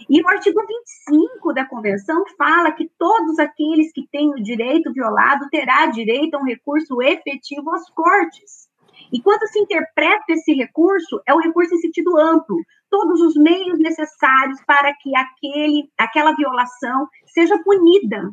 E 0.07 0.21
o 0.21 0.27
artigo 0.27 0.61
25 1.09 1.53
da 1.53 1.65
Convenção 1.65 2.23
fala 2.37 2.71
que 2.71 2.87
todos 2.99 3.39
aqueles 3.39 3.91
que 3.91 4.07
têm 4.11 4.29
o 4.29 4.43
direito 4.43 4.93
violado 4.93 5.49
terá 5.49 5.87
direito 5.87 6.35
a 6.35 6.39
um 6.39 6.45
recurso 6.45 7.01
efetivo 7.01 7.71
às 7.71 7.89
cortes. 7.89 8.69
E 9.11 9.19
quando 9.21 9.47
se 9.47 9.59
interpreta 9.59 10.23
esse 10.29 10.53
recurso, 10.53 11.19
é 11.27 11.33
um 11.33 11.39
recurso 11.39 11.73
em 11.73 11.79
sentido 11.79 12.15
amplo, 12.19 12.57
todos 12.91 13.21
os 13.21 13.35
meios 13.35 13.79
necessários 13.79 14.59
para 14.67 14.93
que 14.93 15.15
aquele, 15.15 15.89
aquela 15.97 16.35
violação 16.35 17.07
seja 17.25 17.57
punida, 17.63 18.29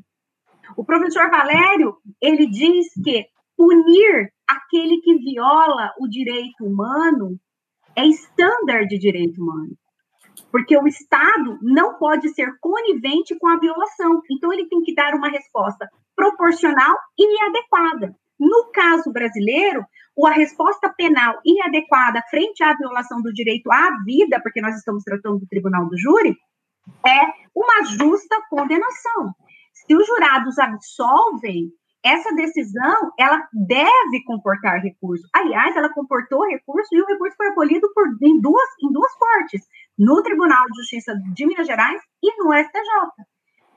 o 0.76 0.84
professor 0.84 1.30
Valério, 1.30 1.96
ele 2.20 2.46
diz 2.46 2.88
que 3.02 3.26
punir 3.56 4.32
aquele 4.48 5.00
que 5.00 5.16
viola 5.16 5.92
o 5.98 6.08
direito 6.08 6.64
humano 6.64 7.38
é 7.96 8.06
estándar 8.06 8.86
de 8.86 8.98
direito 8.98 9.42
humano. 9.42 9.76
Porque 10.50 10.76
o 10.76 10.86
Estado 10.86 11.58
não 11.60 11.98
pode 11.98 12.28
ser 12.30 12.50
conivente 12.60 13.38
com 13.38 13.48
a 13.48 13.58
violação. 13.58 14.20
Então, 14.30 14.52
ele 14.52 14.66
tem 14.68 14.80
que 14.82 14.94
dar 14.94 15.14
uma 15.14 15.28
resposta 15.28 15.88
proporcional 16.16 16.96
e 17.18 17.42
adequada. 17.42 18.14
No 18.38 18.70
caso 18.72 19.12
brasileiro, 19.12 19.84
a 20.26 20.32
resposta 20.32 20.92
penal 20.96 21.38
inadequada 21.44 22.22
frente 22.30 22.62
à 22.62 22.74
violação 22.74 23.22
do 23.22 23.32
direito 23.32 23.70
à 23.70 23.90
vida, 24.04 24.40
porque 24.42 24.60
nós 24.60 24.76
estamos 24.76 25.02
tratando 25.02 25.38
do 25.38 25.46
tribunal 25.46 25.88
do 25.88 25.98
júri, 25.98 26.36
é 27.06 27.20
uma 27.54 27.84
justa 27.84 28.36
condenação. 28.48 29.34
Se 29.90 29.96
os 29.96 30.06
jurados 30.06 30.56
absolvem, 30.56 31.72
essa 32.04 32.32
decisão 32.36 33.10
ela 33.18 33.42
deve 33.52 34.22
comportar 34.24 34.80
recurso. 34.80 35.28
Aliás, 35.34 35.74
ela 35.74 35.92
comportou 35.92 36.48
recurso 36.48 36.94
e 36.94 37.02
o 37.02 37.06
recurso 37.06 37.36
foi 37.36 37.48
acolhido 37.48 37.92
por, 37.92 38.06
em, 38.22 38.40
duas, 38.40 38.68
em 38.84 38.92
duas 38.92 39.12
cortes, 39.16 39.66
no 39.98 40.22
Tribunal 40.22 40.64
de 40.66 40.76
Justiça 40.78 41.12
de 41.34 41.44
Minas 41.44 41.66
Gerais 41.66 42.00
e 42.22 42.36
no 42.38 42.52
STJ. 42.54 43.26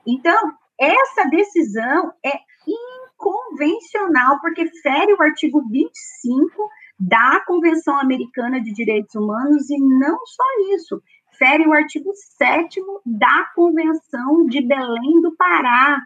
Então, 0.06 0.52
essa 0.78 1.28
decisão 1.28 2.12
é 2.24 2.38
inconvencional, 2.64 4.38
porque 4.40 4.70
fere 4.82 5.14
o 5.14 5.20
artigo 5.20 5.68
25 5.68 6.70
da 6.96 7.44
Convenção 7.44 7.98
Americana 7.98 8.60
de 8.60 8.72
Direitos 8.72 9.16
Humanos 9.16 9.68
e 9.68 9.78
não 9.98 10.24
só 10.24 10.44
isso, 10.76 11.02
fere 11.38 11.66
o 11.66 11.72
artigo 11.72 12.10
7 12.38 12.80
da 13.04 13.44
Convenção 13.54 14.46
de 14.46 14.60
Belém 14.66 15.20
do 15.20 15.34
Pará. 15.36 16.00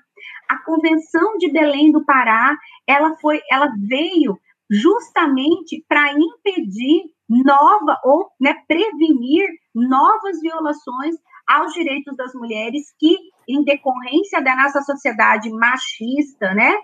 A 0.49 0.58
Convenção 0.64 1.37
de 1.38 1.50
Belém 1.50 1.92
do 1.92 2.04
Pará, 2.04 2.56
ela 2.87 3.16
foi, 3.20 3.40
ela 3.50 3.73
veio 3.88 4.38
justamente 4.70 5.85
para 5.88 6.12
impedir 6.12 7.02
nova 7.28 7.99
ou 8.04 8.30
né, 8.40 8.54
prevenir 8.66 9.49
novas 9.75 10.40
violações 10.40 11.14
aos 11.47 11.73
direitos 11.73 12.14
das 12.16 12.35
mulheres 12.35 12.94
que, 12.99 13.16
em 13.49 13.64
decorrência 13.64 14.42
da 14.42 14.54
nossa 14.56 14.82
sociedade 14.82 15.50
machista, 15.50 16.52
né, 16.54 16.75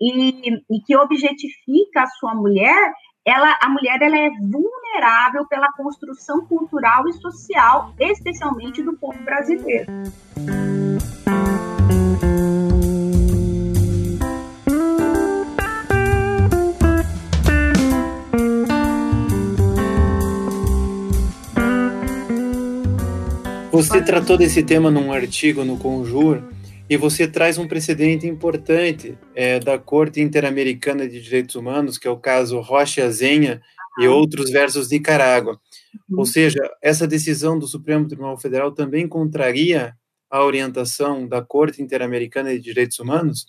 e, 0.00 0.56
e 0.70 0.80
que 0.86 0.96
objetifica 0.96 2.02
a 2.02 2.06
sua 2.06 2.34
mulher, 2.34 2.92
ela, 3.24 3.58
a 3.60 3.68
mulher 3.68 4.00
ela 4.00 4.18
é 4.18 4.30
vulnerável 4.30 5.46
pela 5.46 5.70
construção 5.72 6.46
cultural 6.46 7.06
e 7.08 7.12
social, 7.14 7.94
especialmente 7.98 8.82
do 8.82 8.96
povo 8.96 9.18
brasileiro. 9.22 9.86
Você 23.70 24.02
tratou 24.02 24.36
desse 24.36 24.62
tema 24.62 24.90
num 24.90 25.12
artigo 25.12 25.64
no 25.64 25.78
Conjur 25.78 26.42
e 26.90 26.96
você 26.96 27.28
traz 27.28 27.56
um 27.56 27.68
precedente 27.68 28.26
importante 28.26 29.16
é, 29.32 29.60
da 29.60 29.78
Corte 29.78 30.20
Interamericana 30.20 31.08
de 31.08 31.22
Direitos 31.22 31.54
Humanos, 31.54 31.96
que 31.96 32.08
é 32.08 32.10
o 32.10 32.18
caso 32.18 32.58
Rocha 32.58 33.08
Zenha 33.12 33.62
e 34.00 34.08
outros 34.08 34.50
versus 34.50 34.90
Nicarágua. 34.90 35.52
Uhum. 36.08 36.18
Ou 36.18 36.26
seja, 36.26 36.58
essa 36.82 37.06
decisão 37.06 37.56
do 37.56 37.68
Supremo 37.68 38.08
Tribunal 38.08 38.36
Federal 38.36 38.72
também 38.72 39.06
contraria 39.06 39.94
a 40.28 40.42
orientação 40.42 41.28
da 41.28 41.40
Corte 41.40 41.80
Interamericana 41.80 42.50
de 42.50 42.58
Direitos 42.58 42.98
Humanos? 42.98 43.46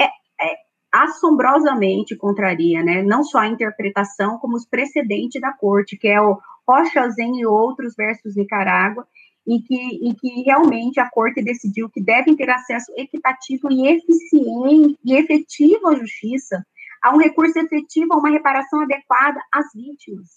É, 0.00 0.04
é 0.04 0.56
assombrosamente 0.90 2.16
contraria, 2.16 2.82
né? 2.82 3.02
Não 3.02 3.22
só 3.22 3.40
a 3.40 3.48
interpretação, 3.48 4.38
como 4.38 4.56
os 4.56 4.64
precedentes 4.64 5.38
da 5.38 5.52
Corte, 5.52 5.98
que 5.98 6.08
é 6.08 6.20
o 6.20 6.38
Rocha 6.66 7.10
Zenha 7.10 7.42
e 7.42 7.46
outros 7.46 7.94
versus 7.94 8.36
Nicarágua, 8.36 9.06
e 9.46 9.60
que, 9.62 10.08
e 10.08 10.14
que 10.14 10.42
realmente 10.42 11.00
a 11.00 11.08
Corte 11.08 11.42
decidiu 11.42 11.88
que 11.88 12.02
devem 12.02 12.36
ter 12.36 12.48
acesso 12.50 12.92
equitativo 12.96 13.70
e 13.70 13.88
eficiente 13.88 14.98
e 15.04 15.14
efetivo 15.14 15.88
à 15.88 15.96
justiça, 15.96 16.64
a 17.02 17.14
um 17.14 17.18
recurso 17.18 17.58
efetivo, 17.58 18.12
a 18.12 18.18
uma 18.18 18.30
reparação 18.30 18.82
adequada 18.82 19.40
às 19.52 19.66
vítimas. 19.74 20.28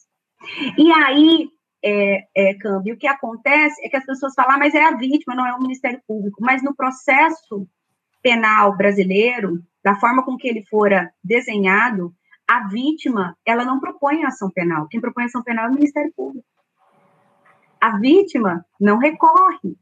E 0.77 0.91
aí, 0.91 1.49
é, 1.83 2.25
é, 2.35 2.53
Câmbio, 2.55 2.95
o 2.95 2.97
que 2.97 3.07
acontece 3.07 3.85
é 3.85 3.89
que 3.89 3.97
as 3.97 4.05
pessoas 4.05 4.33
falam, 4.33 4.53
ah, 4.53 4.57
mas 4.57 4.73
é 4.73 4.83
a 4.83 4.95
vítima, 4.95 5.35
não 5.35 5.45
é 5.45 5.53
o 5.53 5.61
Ministério 5.61 6.01
Público. 6.07 6.37
Mas 6.41 6.63
no 6.63 6.75
processo 6.75 7.67
penal 8.21 8.75
brasileiro, 8.77 9.61
da 9.83 9.95
forma 9.95 10.23
com 10.23 10.37
que 10.37 10.47
ele 10.47 10.65
fora 10.69 11.11
desenhado, 11.21 12.13
a 12.47 12.67
vítima, 12.67 13.37
ela 13.45 13.65
não 13.65 13.79
propõe 13.79 14.23
ação 14.23 14.49
penal. 14.49 14.87
Quem 14.89 15.01
propõe 15.01 15.25
ação 15.25 15.43
penal 15.43 15.65
é 15.65 15.69
o 15.69 15.73
Ministério 15.73 16.11
Público 16.15 16.45
a 17.83 17.97
vítima 17.97 18.65
não 18.79 18.97
recorre. 18.97 19.75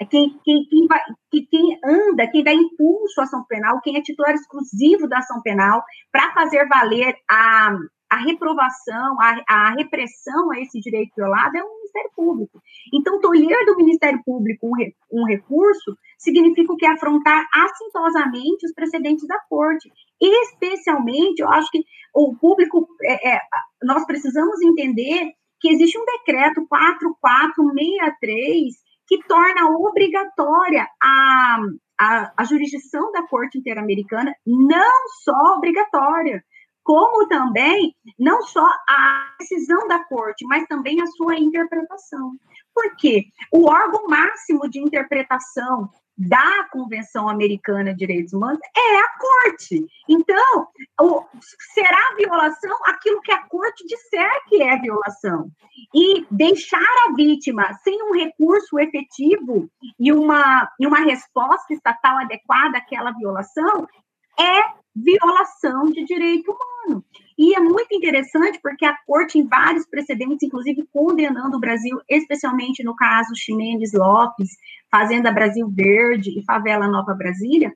É 0.00 0.04
quem, 0.04 0.38
quem, 0.44 0.64
quem, 0.70 0.86
vai, 0.86 1.00
quem 1.28 1.76
anda, 1.84 2.30
quem 2.30 2.44
dá 2.44 2.52
impulso 2.52 3.20
à 3.20 3.24
ação 3.24 3.44
penal, 3.48 3.80
quem 3.80 3.96
é 3.96 4.00
titular 4.00 4.32
exclusivo 4.32 5.08
da 5.08 5.18
ação 5.18 5.42
penal 5.42 5.82
para 6.12 6.32
fazer 6.34 6.68
valer 6.68 7.16
a, 7.28 7.76
a 8.08 8.16
reprovação, 8.18 9.20
a, 9.20 9.42
a, 9.48 9.70
repressão 9.70 10.52
a 10.52 10.60
esse 10.60 10.78
direito 10.78 11.10
violado 11.16 11.56
é 11.56 11.64
o 11.64 11.74
Ministério 11.74 12.10
Público. 12.14 12.62
Então, 12.94 13.20
tolher 13.20 13.66
do 13.66 13.74
Ministério 13.74 14.22
Público 14.24 14.68
um, 14.68 15.20
um 15.20 15.24
recurso 15.24 15.98
significa 16.16 16.76
que 16.78 16.86
afrontar 16.86 17.44
assintosamente 17.52 18.66
os 18.66 18.72
precedentes 18.72 19.26
da 19.26 19.40
Corte. 19.50 19.90
Especialmente, 20.22 21.40
eu 21.40 21.48
acho 21.48 21.68
que 21.72 21.82
o 22.14 22.36
público, 22.36 22.86
é, 23.02 23.34
é, 23.34 23.40
nós 23.82 24.06
precisamos 24.06 24.60
entender 24.62 25.32
que 25.60 25.68
existe 25.68 25.98
um 25.98 26.04
decreto 26.04 26.66
4463 26.68 28.74
que 29.06 29.18
torna 29.26 29.70
obrigatória 29.70 30.86
a, 31.02 31.58
a, 31.98 32.32
a 32.36 32.44
jurisdição 32.44 33.10
da 33.12 33.26
Corte 33.26 33.58
Interamericana, 33.58 34.34
não 34.46 35.08
só 35.24 35.56
obrigatória, 35.56 36.44
como 36.84 37.26
também 37.28 37.94
não 38.18 38.42
só 38.42 38.66
a 38.88 39.34
decisão 39.38 39.86
da 39.88 40.02
corte, 40.04 40.46
mas 40.46 40.66
também 40.66 41.00
a 41.02 41.06
sua 41.06 41.38
interpretação. 41.38 42.32
Por 42.74 42.96
quê? 42.96 43.24
O 43.52 43.68
órgão 43.68 44.06
máximo 44.06 44.68
de 44.70 44.80
interpretação 44.80 45.90
da 46.18 46.64
Convenção 46.72 47.28
Americana 47.28 47.92
de 47.92 47.98
Direitos 47.98 48.32
Humanos 48.32 48.58
é 48.76 48.98
a 48.98 49.08
corte. 49.18 49.86
Então, 50.08 50.66
o, 51.00 51.24
será 51.72 52.14
violação 52.16 52.76
aquilo 52.86 53.20
que 53.20 53.30
a 53.30 53.46
corte 53.46 53.86
disser 53.86 54.44
que 54.48 54.60
é 54.60 54.76
violação. 54.78 55.48
E 55.94 56.26
deixar 56.28 56.82
a 57.06 57.14
vítima 57.14 57.72
sem 57.84 58.02
um 58.02 58.12
recurso 58.12 58.78
efetivo 58.80 59.70
e 59.98 60.12
uma, 60.12 60.68
e 60.80 60.86
uma 60.86 61.00
resposta 61.00 61.72
estatal 61.72 62.18
adequada 62.18 62.78
àquela 62.78 63.12
violação 63.12 63.86
é 64.38 64.78
violação 64.94 65.84
de 65.86 66.04
direito 66.04 66.50
humano. 66.50 67.04
E 67.38 67.54
é 67.54 67.60
muito 67.60 67.94
interessante 67.94 68.58
porque 68.60 68.84
a 68.84 68.98
corte, 69.06 69.38
em 69.38 69.46
vários 69.46 69.86
precedentes, 69.86 70.42
inclusive 70.42 70.88
condenando 70.92 71.56
o 71.56 71.60
Brasil, 71.60 72.00
especialmente 72.08 72.82
no 72.82 72.96
caso 72.96 73.36
Ximenes 73.36 73.92
Lopes, 73.92 74.56
Fazenda 74.90 75.30
Brasil 75.30 75.68
Verde 75.70 76.36
e 76.36 76.44
Favela 76.44 76.88
Nova 76.88 77.14
Brasília, 77.14 77.72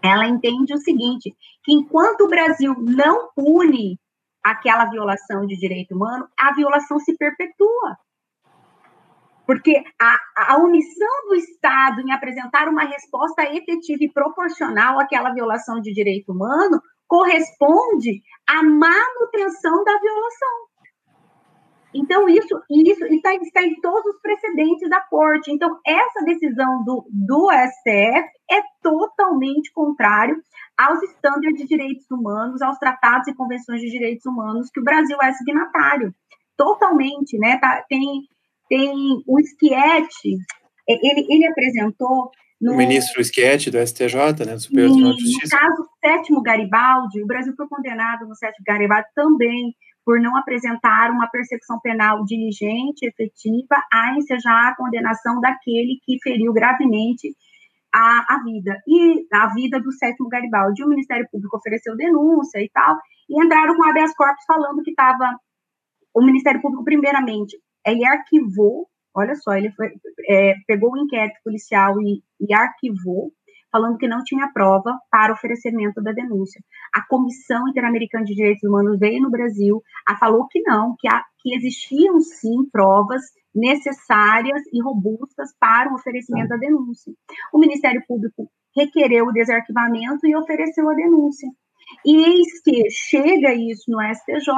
ela 0.00 0.28
entende 0.28 0.72
o 0.72 0.78
seguinte: 0.78 1.34
que 1.64 1.72
enquanto 1.72 2.22
o 2.22 2.28
Brasil 2.28 2.76
não 2.78 3.28
pune 3.34 3.98
aquela 4.40 4.84
violação 4.84 5.46
de 5.46 5.56
direito 5.56 5.96
humano, 5.96 6.28
a 6.38 6.54
violação 6.54 7.00
se 7.00 7.16
perpetua. 7.16 7.96
Porque 9.44 9.82
a, 10.00 10.52
a 10.52 10.56
omissão 10.58 11.28
do 11.28 11.34
Estado 11.34 12.00
em 12.00 12.12
apresentar 12.12 12.68
uma 12.68 12.84
resposta 12.84 13.42
efetiva 13.42 14.04
e 14.04 14.12
proporcional 14.12 15.00
àquela 15.00 15.32
violação 15.32 15.80
de 15.80 15.92
direito 15.92 16.30
humano 16.30 16.80
corresponde 17.12 18.22
à 18.48 18.62
manutenção 18.62 19.84
da 19.84 19.98
violação. 19.98 20.72
Então, 21.94 22.26
isso, 22.26 22.58
isso 22.70 23.04
está, 23.04 23.34
está, 23.34 23.62
em 23.62 23.78
todos 23.82 24.14
os 24.14 24.20
precedentes 24.22 24.88
da 24.88 24.98
corte. 25.02 25.52
Então, 25.52 25.78
essa 25.86 26.24
decisão 26.24 26.82
do, 26.84 27.04
do 27.10 27.50
STF 27.50 28.30
é 28.50 28.62
totalmente 28.82 29.70
contrário 29.74 30.42
aos 30.74 31.02
estándares 31.02 31.58
de 31.58 31.66
direitos 31.66 32.10
humanos, 32.10 32.62
aos 32.62 32.78
tratados 32.78 33.28
e 33.28 33.34
convenções 33.34 33.82
de 33.82 33.90
direitos 33.90 34.24
humanos 34.24 34.70
que 34.70 34.80
o 34.80 34.84
Brasil 34.84 35.18
é 35.22 35.34
signatário. 35.34 36.14
Totalmente, 36.56 37.36
né? 37.36 37.58
Tá, 37.58 37.84
tem 37.90 38.22
tem 38.70 39.22
o 39.26 39.38
Schietti, 39.38 40.38
é, 40.88 40.94
ele, 40.94 41.26
ele 41.28 41.46
apresentou. 41.46 42.30
No, 42.62 42.74
o 42.74 42.76
ministro 42.76 43.22
Schietti, 43.24 43.70
do 43.70 43.84
STJ, 43.84 44.46
né, 44.46 44.54
do 44.54 44.60
Superior 44.60 44.92
Tribunal 44.92 45.16
de 45.16 45.22
Justiça. 45.22 45.56
No 45.56 45.60
caso, 45.60 45.88
sétimo 46.00 46.42
Garibaldi, 46.42 47.22
o 47.22 47.26
Brasil 47.26 47.52
foi 47.56 47.66
condenado 47.66 48.26
no 48.26 48.36
sétimo 48.36 48.64
Garibaldi 48.64 49.08
também 49.14 49.74
por 50.04 50.20
não 50.20 50.36
apresentar 50.36 51.10
uma 51.10 51.28
persecução 51.28 51.80
penal 51.80 52.24
diligente, 52.24 53.06
efetiva, 53.06 53.76
a 53.92 54.16
ensejar 54.16 54.68
a 54.68 54.76
condenação 54.76 55.40
daquele 55.40 55.98
que 56.04 56.18
feriu 56.22 56.52
gravemente 56.52 57.28
a, 57.92 58.34
a 58.34 58.42
vida, 58.42 58.80
e 58.86 59.26
a 59.32 59.52
vida 59.52 59.80
do 59.80 59.92
sétimo 59.92 60.28
Garibaldi. 60.28 60.82
O 60.82 60.88
Ministério 60.88 61.26
Público 61.30 61.56
ofereceu 61.56 61.96
denúncia 61.96 62.58
e 62.60 62.68
tal, 62.70 62.96
e 63.28 63.44
entraram 63.44 63.76
com 63.76 63.84
habeas 63.84 64.14
corpus 64.14 64.44
falando 64.46 64.82
que 64.82 64.90
estava 64.90 65.36
o 66.14 66.22
Ministério 66.22 66.60
Público, 66.60 66.84
primeiramente, 66.84 67.56
ele 67.86 68.04
arquivou, 68.04 68.86
olha 69.14 69.34
só, 69.36 69.54
ele 69.54 69.70
foi, 69.72 69.92
é, 70.28 70.54
pegou 70.66 70.92
o 70.92 70.98
inquérito 70.98 71.38
policial 71.44 72.00
e, 72.00 72.22
e 72.40 72.54
arquivou, 72.54 73.32
falando 73.70 73.96
que 73.96 74.06
não 74.06 74.22
tinha 74.22 74.52
prova 74.52 74.98
para 75.10 75.32
oferecimento 75.32 76.02
da 76.02 76.12
denúncia. 76.12 76.62
A 76.94 77.06
Comissão 77.06 77.68
Interamericana 77.68 78.24
de 78.24 78.34
Direitos 78.34 78.62
Humanos 78.62 78.98
veio 78.98 79.22
no 79.22 79.30
Brasil, 79.30 79.82
a 80.06 80.16
falou 80.16 80.46
que 80.48 80.60
não, 80.60 80.94
que, 80.98 81.08
a, 81.08 81.24
que 81.40 81.54
existiam 81.54 82.20
sim 82.20 82.68
provas 82.70 83.22
necessárias 83.54 84.62
e 84.72 84.82
robustas 84.82 85.50
para 85.58 85.90
o 85.90 85.94
oferecimento 85.94 86.48
da 86.48 86.56
denúncia. 86.56 87.12
O 87.52 87.58
Ministério 87.58 88.02
Público 88.06 88.50
requereu 88.76 89.26
o 89.26 89.32
desarquivamento 89.32 90.26
e 90.26 90.36
ofereceu 90.36 90.88
a 90.88 90.94
denúncia. 90.94 91.48
E 92.04 92.16
eis 92.16 92.62
que 92.62 92.90
chega 92.90 93.54
isso 93.54 93.90
no 93.90 94.00
STJ, 94.00 94.52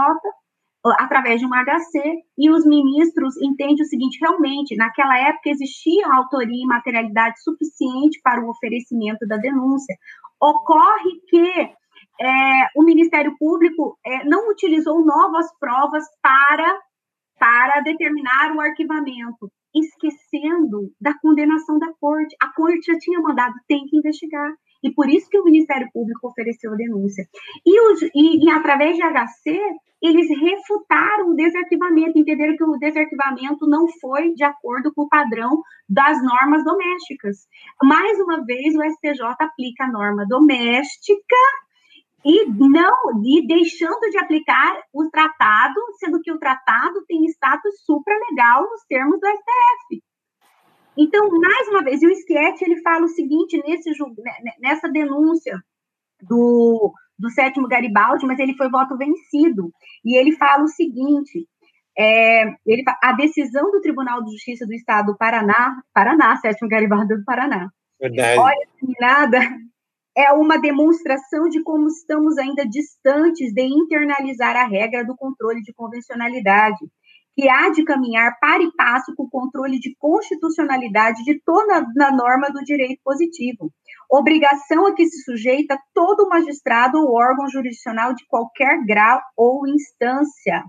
através 0.92 1.40
de 1.40 1.46
um 1.46 1.50
HC, 1.50 2.22
e 2.36 2.50
os 2.50 2.66
ministros 2.66 3.36
entendem 3.40 3.82
o 3.82 3.86
seguinte: 3.86 4.18
realmente, 4.20 4.76
naquela 4.76 5.18
época 5.18 5.50
existia 5.50 6.06
autoria 6.06 6.62
e 6.62 6.66
materialidade 6.66 7.42
suficiente 7.42 8.20
para 8.22 8.44
o 8.44 8.50
oferecimento 8.50 9.26
da 9.26 9.36
denúncia. 9.36 9.96
Ocorre 10.40 11.20
que 11.28 11.74
é, 12.20 12.68
o 12.76 12.82
Ministério 12.82 13.34
Público 13.38 13.98
é, 14.04 14.24
não 14.24 14.50
utilizou 14.50 15.04
novas 15.04 15.46
provas 15.58 16.04
para, 16.22 16.78
para 17.38 17.80
determinar 17.80 18.54
o 18.54 18.60
arquivamento, 18.60 19.50
esquecendo 19.74 20.92
da 21.00 21.18
condenação 21.18 21.78
da 21.78 21.92
corte. 22.00 22.36
A 22.40 22.52
corte 22.52 22.92
já 22.92 22.98
tinha 22.98 23.20
mandado, 23.20 23.54
tem 23.66 23.84
que 23.86 23.96
investigar. 23.96 24.52
E 24.84 24.92
por 24.92 25.08
isso 25.08 25.30
que 25.30 25.38
o 25.38 25.44
Ministério 25.44 25.88
Público 25.92 26.28
ofereceu 26.28 26.74
a 26.74 26.76
denúncia. 26.76 27.26
E, 27.64 27.80
os, 27.80 28.02
e, 28.02 28.44
e 28.44 28.50
através 28.50 28.94
de 28.96 29.02
HC, 29.02 29.58
eles 30.02 30.28
refutaram 30.38 31.30
o 31.30 31.34
desarquivamento, 31.34 32.18
entenderam 32.18 32.54
que 32.54 32.62
o 32.62 32.78
desarquivamento 32.78 33.66
não 33.66 33.88
foi 33.98 34.34
de 34.34 34.44
acordo 34.44 34.92
com 34.92 35.04
o 35.04 35.08
padrão 35.08 35.62
das 35.88 36.22
normas 36.22 36.62
domésticas. 36.62 37.48
Mais 37.82 38.20
uma 38.20 38.44
vez, 38.44 38.74
o 38.74 38.82
STJ 38.82 39.24
aplica 39.40 39.84
a 39.84 39.90
norma 39.90 40.26
doméstica 40.28 41.36
e 42.22 42.44
não 42.50 43.24
e 43.24 43.46
deixando 43.46 44.10
de 44.10 44.18
aplicar 44.18 44.82
o 44.92 45.08
tratado, 45.08 45.80
sendo 45.98 46.20
que 46.20 46.30
o 46.30 46.38
tratado 46.38 47.02
tem 47.06 47.24
status 47.26 47.74
supralegal 47.86 48.68
nos 48.68 48.82
termos 48.86 49.18
do 49.18 49.26
STF. 49.26 50.04
Então, 50.96 51.28
mais 51.40 51.68
uma 51.68 51.82
vez, 51.82 52.00
e 52.02 52.06
o 52.06 52.14
Schietti, 52.14 52.64
ele 52.64 52.80
fala 52.80 53.04
o 53.04 53.08
seguinte 53.08 53.60
nesse, 53.66 53.90
né, 53.90 54.32
né, 54.42 54.52
nessa 54.60 54.88
denúncia 54.88 55.58
do, 56.22 56.92
do 57.18 57.30
sétimo 57.30 57.68
Garibaldi, 57.68 58.26
mas 58.26 58.38
ele 58.38 58.56
foi 58.56 58.70
voto 58.70 58.96
vencido. 58.96 59.72
E 60.04 60.16
ele 60.16 60.32
fala 60.36 60.62
o 60.64 60.68
seguinte: 60.68 61.46
é, 61.98 62.42
ele, 62.66 62.82
a 63.02 63.12
decisão 63.12 63.70
do 63.70 63.80
Tribunal 63.80 64.22
de 64.22 64.32
Justiça 64.32 64.66
do 64.66 64.72
Estado 64.72 65.12
do 65.12 65.18
Paraná, 65.18 65.82
Paraná, 65.92 66.36
sétimo 66.36 66.68
Garibaldi 66.68 67.16
do 67.16 67.24
Paraná, 67.24 67.68
Verdade. 68.00 68.38
olha, 68.38 68.68
nada, 69.00 69.38
é 70.16 70.32
uma 70.32 70.58
demonstração 70.58 71.48
de 71.48 71.62
como 71.62 71.88
estamos 71.88 72.38
ainda 72.38 72.64
distantes 72.66 73.52
de 73.52 73.62
internalizar 73.62 74.56
a 74.56 74.66
regra 74.66 75.04
do 75.04 75.16
controle 75.16 75.60
de 75.62 75.72
convencionalidade 75.72 76.84
que 77.36 77.48
há 77.48 77.70
de 77.70 77.84
caminhar 77.84 78.38
para 78.40 78.62
e 78.62 78.72
passo 78.76 79.14
com 79.16 79.24
o 79.24 79.30
controle 79.30 79.78
de 79.80 79.94
constitucionalidade 79.98 81.24
de 81.24 81.40
toda 81.44 81.78
a 81.78 82.12
norma 82.12 82.48
do 82.48 82.62
direito 82.62 83.00
positivo. 83.04 83.72
Obrigação 84.10 84.86
a 84.86 84.94
que 84.94 85.06
se 85.06 85.22
sujeita 85.24 85.78
todo 85.92 86.28
magistrado 86.28 86.98
ou 86.98 87.14
órgão 87.14 87.48
jurisdicional 87.48 88.14
de 88.14 88.24
qualquer 88.26 88.84
grau 88.84 89.20
ou 89.36 89.66
instância. 89.66 90.64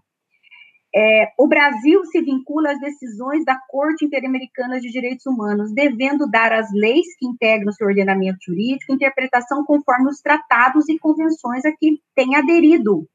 É, 0.97 1.27
o 1.37 1.45
Brasil 1.45 2.05
se 2.05 2.21
vincula 2.21 2.71
às 2.71 2.79
decisões 2.79 3.43
da 3.43 3.59
Corte 3.67 4.05
Interamericana 4.05 4.79
de 4.79 4.89
Direitos 4.89 5.25
Humanos, 5.25 5.73
devendo 5.73 6.25
dar 6.25 6.53
às 6.53 6.71
leis 6.71 7.05
que 7.19 7.27
integram 7.27 7.73
seu 7.73 7.87
ordenamento 7.87 8.37
jurídico 8.47 8.93
interpretação 8.93 9.65
conforme 9.65 10.09
os 10.09 10.21
tratados 10.21 10.87
e 10.87 10.97
convenções 10.97 11.65
a 11.65 11.71
que 11.77 11.99
tem 12.15 12.37
aderido 12.37 13.05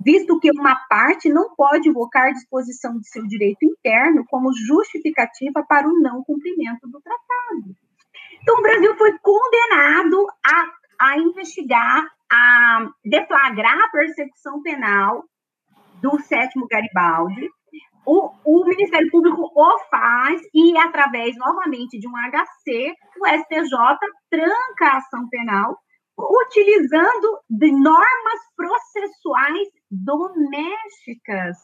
visto 0.00 0.38
que 0.38 0.50
uma 0.50 0.76
parte 0.88 1.28
não 1.28 1.54
pode 1.54 1.88
invocar 1.88 2.32
disposição 2.32 2.98
de 2.98 3.08
seu 3.08 3.26
direito 3.26 3.64
interno 3.64 4.24
como 4.28 4.52
justificativa 4.52 5.64
para 5.66 5.88
o 5.88 6.00
não 6.00 6.22
cumprimento 6.22 6.86
do 6.88 7.00
tratado. 7.00 7.74
Então, 8.42 8.58
o 8.58 8.62
Brasil 8.62 8.96
foi 8.96 9.18
condenado 9.18 10.26
a, 10.44 11.08
a 11.08 11.18
investigar, 11.18 12.06
a 12.30 12.88
deflagrar 13.04 13.78
a 13.78 13.88
persecução 13.88 14.62
penal 14.62 15.24
do 16.00 16.20
sétimo 16.20 16.68
Garibaldi. 16.68 17.50
O, 18.06 18.30
o 18.44 18.64
Ministério 18.64 19.10
Público 19.10 19.50
o 19.52 19.78
faz 19.90 20.40
e, 20.54 20.78
através, 20.78 21.36
novamente, 21.36 21.98
de 21.98 22.06
um 22.06 22.12
HC, 22.12 22.94
o 23.20 23.26
STJ 23.26 23.98
tranca 24.30 24.86
a 24.86 24.98
ação 24.98 25.28
penal 25.28 25.76
utilizando 26.16 27.40
de 27.50 27.70
normas 27.72 28.40
processuais 28.56 29.68
domésticas 29.90 31.56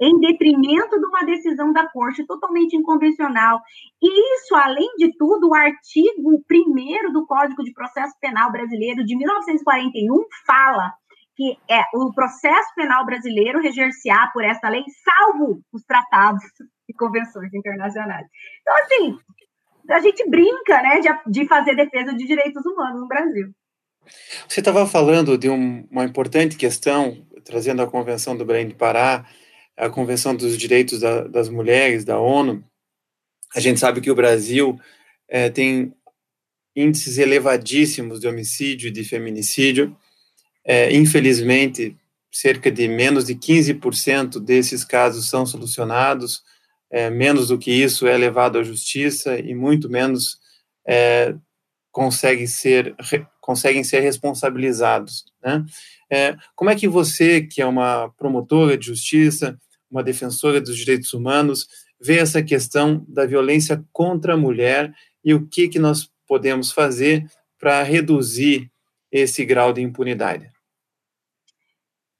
em 0.00 0.18
detrimento 0.20 0.98
de 0.98 1.06
uma 1.06 1.24
decisão 1.24 1.72
da 1.72 1.88
corte 1.88 2.24
totalmente 2.24 2.76
inconvencional. 2.76 3.60
E 4.00 4.34
isso, 4.36 4.54
além 4.54 4.88
de 4.96 5.16
tudo, 5.16 5.48
o 5.48 5.54
artigo 5.54 6.42
1 6.50 7.12
do 7.12 7.26
Código 7.26 7.64
de 7.64 7.72
Processo 7.72 8.14
Penal 8.20 8.52
Brasileiro 8.52 9.04
de 9.04 9.16
1941 9.16 10.24
fala 10.46 10.92
que 11.38 11.56
é 11.70 11.84
o 11.94 12.12
processo 12.12 12.74
penal 12.74 13.06
brasileiro 13.06 13.60
reger-se-á 13.60 14.28
por 14.32 14.44
esta 14.44 14.68
lei, 14.68 14.82
salvo 15.04 15.62
os 15.72 15.84
tratados 15.84 16.42
e 16.88 16.92
convenções 16.92 17.54
internacionais. 17.54 18.26
Então, 18.60 18.76
assim, 18.78 19.18
a 19.88 20.00
gente 20.00 20.28
brinca, 20.28 20.82
né, 20.82 20.98
de, 20.98 21.08
de 21.30 21.46
fazer 21.46 21.76
defesa 21.76 22.12
de 22.12 22.26
direitos 22.26 22.66
humanos 22.66 23.02
no 23.02 23.06
Brasil. 23.06 23.52
Você 24.48 24.60
estava 24.60 24.86
falando 24.86 25.36
de 25.36 25.48
um, 25.48 25.86
uma 25.90 26.04
importante 26.04 26.56
questão, 26.56 27.26
trazendo 27.44 27.82
a 27.82 27.86
Convenção 27.86 28.36
do 28.36 28.44
Belém 28.44 28.68
de 28.68 28.74
Pará, 28.74 29.26
a 29.76 29.88
Convenção 29.88 30.34
dos 30.34 30.56
Direitos 30.56 31.00
da, 31.00 31.22
das 31.22 31.48
Mulheres, 31.48 32.04
da 32.04 32.18
ONU. 32.18 32.64
A 33.54 33.60
gente 33.60 33.80
sabe 33.80 34.00
que 34.00 34.10
o 34.10 34.14
Brasil 34.14 34.78
é, 35.28 35.48
tem 35.48 35.92
índices 36.74 37.18
elevadíssimos 37.18 38.20
de 38.20 38.28
homicídio 38.28 38.88
e 38.88 38.92
de 38.92 39.04
feminicídio. 39.04 39.96
É, 40.64 40.94
infelizmente, 40.94 41.96
cerca 42.30 42.70
de 42.70 42.86
menos 42.86 43.24
de 43.24 43.34
15% 43.34 44.38
desses 44.38 44.84
casos 44.84 45.28
são 45.28 45.46
solucionados, 45.46 46.42
é, 46.90 47.10
menos 47.10 47.48
do 47.48 47.58
que 47.58 47.70
isso 47.70 48.06
é 48.06 48.16
levado 48.16 48.58
à 48.58 48.62
justiça 48.62 49.38
e 49.38 49.54
muito 49.54 49.88
menos 49.88 50.38
é, 50.86 51.34
conseguem, 51.90 52.46
ser, 52.46 52.94
conseguem 53.48 53.82
ser 53.82 54.00
responsabilizados. 54.00 55.24
Né? 55.42 55.64
É, 56.12 56.36
como 56.54 56.68
é 56.68 56.76
que 56.76 56.86
você, 56.86 57.40
que 57.40 57.62
é 57.62 57.66
uma 57.66 58.10
promotora 58.10 58.76
de 58.76 58.84
justiça, 58.84 59.58
uma 59.90 60.02
defensora 60.02 60.60
dos 60.60 60.76
direitos 60.76 61.14
humanos, 61.14 61.66
vê 61.98 62.18
essa 62.18 62.42
questão 62.42 63.06
da 63.08 63.24
violência 63.24 63.82
contra 63.90 64.34
a 64.34 64.36
mulher 64.36 64.92
e 65.24 65.32
o 65.32 65.46
que, 65.46 65.66
que 65.66 65.78
nós 65.78 66.12
podemos 66.26 66.70
fazer 66.70 67.24
para 67.58 67.82
reduzir 67.82 68.70
esse 69.10 69.46
grau 69.46 69.72
de 69.72 69.80
impunidade? 69.80 70.50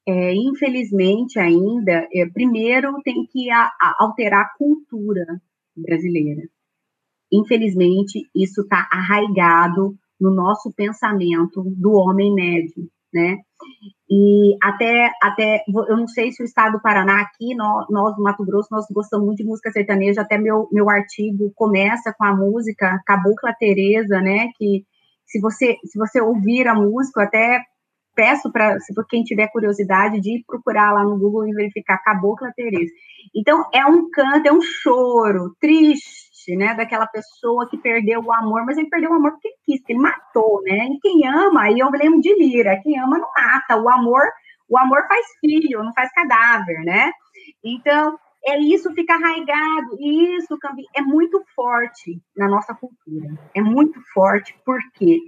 É, 0.08 0.32
infelizmente, 0.34 1.38
ainda, 1.38 2.08
é, 2.10 2.24
primeiro 2.32 3.02
tem 3.02 3.26
que 3.26 3.50
a, 3.50 3.64
a 3.64 3.96
alterar 3.98 4.46
a 4.46 4.56
cultura 4.56 5.26
brasileira. 5.76 6.48
Infelizmente, 7.30 8.26
isso 8.34 8.62
está 8.62 8.88
arraigado 8.90 9.94
no 10.20 10.34
nosso 10.34 10.72
pensamento 10.72 11.62
do 11.76 11.92
homem 11.92 12.34
médio, 12.34 12.88
né? 13.12 13.38
E 14.10 14.56
até, 14.62 15.10
até, 15.22 15.62
eu 15.88 15.96
não 15.96 16.08
sei 16.08 16.32
se 16.32 16.42
o 16.42 16.46
estado 16.46 16.72
do 16.72 16.82
Paraná 16.82 17.20
aqui, 17.20 17.54
nós, 17.54 17.86
nós 17.90 18.16
do 18.16 18.22
Mato 18.22 18.44
Grosso, 18.44 18.68
nós 18.70 18.86
gostamos 18.90 19.26
muito 19.26 19.38
de 19.38 19.44
música 19.44 19.70
sertaneja, 19.70 20.22
até 20.22 20.38
meu, 20.38 20.68
meu 20.72 20.88
artigo 20.88 21.52
começa 21.54 22.14
com 22.16 22.24
a 22.24 22.34
música 22.34 23.00
Cabocla 23.06 23.54
Teresa, 23.58 24.20
né? 24.20 24.48
Que 24.56 24.84
se 25.26 25.40
você, 25.40 25.76
se 25.84 25.98
você 25.98 26.20
ouvir 26.20 26.66
a 26.66 26.74
música, 26.74 27.22
até 27.22 27.62
peço 28.14 28.50
para 28.50 28.76
quem 29.08 29.22
tiver 29.22 29.46
curiosidade 29.52 30.20
de 30.20 30.42
procurar 30.44 30.92
lá 30.92 31.04
no 31.04 31.18
Google 31.18 31.46
e 31.46 31.52
verificar 31.52 32.02
Cabocla 32.02 32.50
Teresa. 32.56 32.90
Então 33.32 33.64
é 33.72 33.84
um 33.86 34.10
canto, 34.10 34.46
é 34.46 34.52
um 34.52 34.60
choro 34.60 35.54
triste, 35.60 36.27
né, 36.56 36.74
daquela 36.74 37.06
pessoa 37.06 37.68
que 37.68 37.78
perdeu 37.78 38.20
o 38.20 38.32
amor, 38.32 38.64
mas 38.64 38.76
ele 38.76 38.88
perdeu 38.88 39.10
o 39.10 39.14
amor 39.14 39.32
porque 39.32 39.48
ele 39.48 39.56
quis, 39.64 39.80
ele 39.88 39.98
matou, 39.98 40.60
né? 40.62 40.86
E 40.86 40.98
quem 41.00 41.26
ama, 41.26 41.62
aí 41.62 41.78
eu 41.78 41.90
lembro 41.90 42.20
de 42.20 42.34
Lira, 42.34 42.80
quem 42.82 42.98
ama 42.98 43.18
não 43.18 43.28
mata, 43.36 43.76
o 43.76 43.88
amor, 43.88 44.22
o 44.68 44.78
amor 44.78 45.06
faz 45.08 45.26
filho, 45.40 45.82
não 45.82 45.92
faz 45.92 46.10
cadáver, 46.12 46.84
né? 46.84 47.10
Então, 47.64 48.18
é 48.44 48.58
isso 48.58 48.92
fica 48.94 49.14
arraigado, 49.14 49.96
e 49.98 50.36
isso 50.36 50.56
é 50.94 51.02
muito 51.02 51.42
forte 51.54 52.20
na 52.36 52.48
nossa 52.48 52.74
cultura. 52.74 53.28
É 53.54 53.60
muito 53.60 54.00
forte, 54.14 54.54
porque 54.64 55.20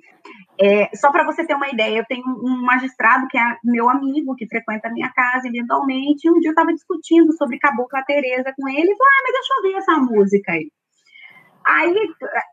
é, 0.59 0.95
só 0.97 1.11
para 1.11 1.25
você 1.25 1.47
ter 1.47 1.55
uma 1.55 1.69
ideia, 1.69 1.99
eu 1.99 2.05
tenho 2.07 2.25
um 2.27 2.63
magistrado 2.63 3.27
que 3.29 3.39
é 3.39 3.57
meu 3.65 3.89
amigo, 3.89 4.35
que 4.37 4.47
frequenta 4.47 4.89
a 4.89 4.93
minha 4.93 5.11
casa 5.13 5.49
eventualmente, 5.49 6.27
e 6.27 6.31
um 6.31 6.39
dia 6.39 6.49
eu 6.49 6.53
estava 6.53 6.73
discutindo 6.73 7.33
sobre 7.37 7.59
Cabocla 7.59 8.05
Teresa 8.07 8.55
com 8.57 8.69
ele, 8.69 8.93
e 8.93 8.97
falou, 8.97 9.13
ah, 9.13 9.23
mas 9.25 9.33
deixa 9.33 9.55
eu 9.55 9.63
ver 9.63 9.79
essa 9.79 9.99
música 9.99 10.53
aí. 10.53 10.71
Aí 11.73 11.95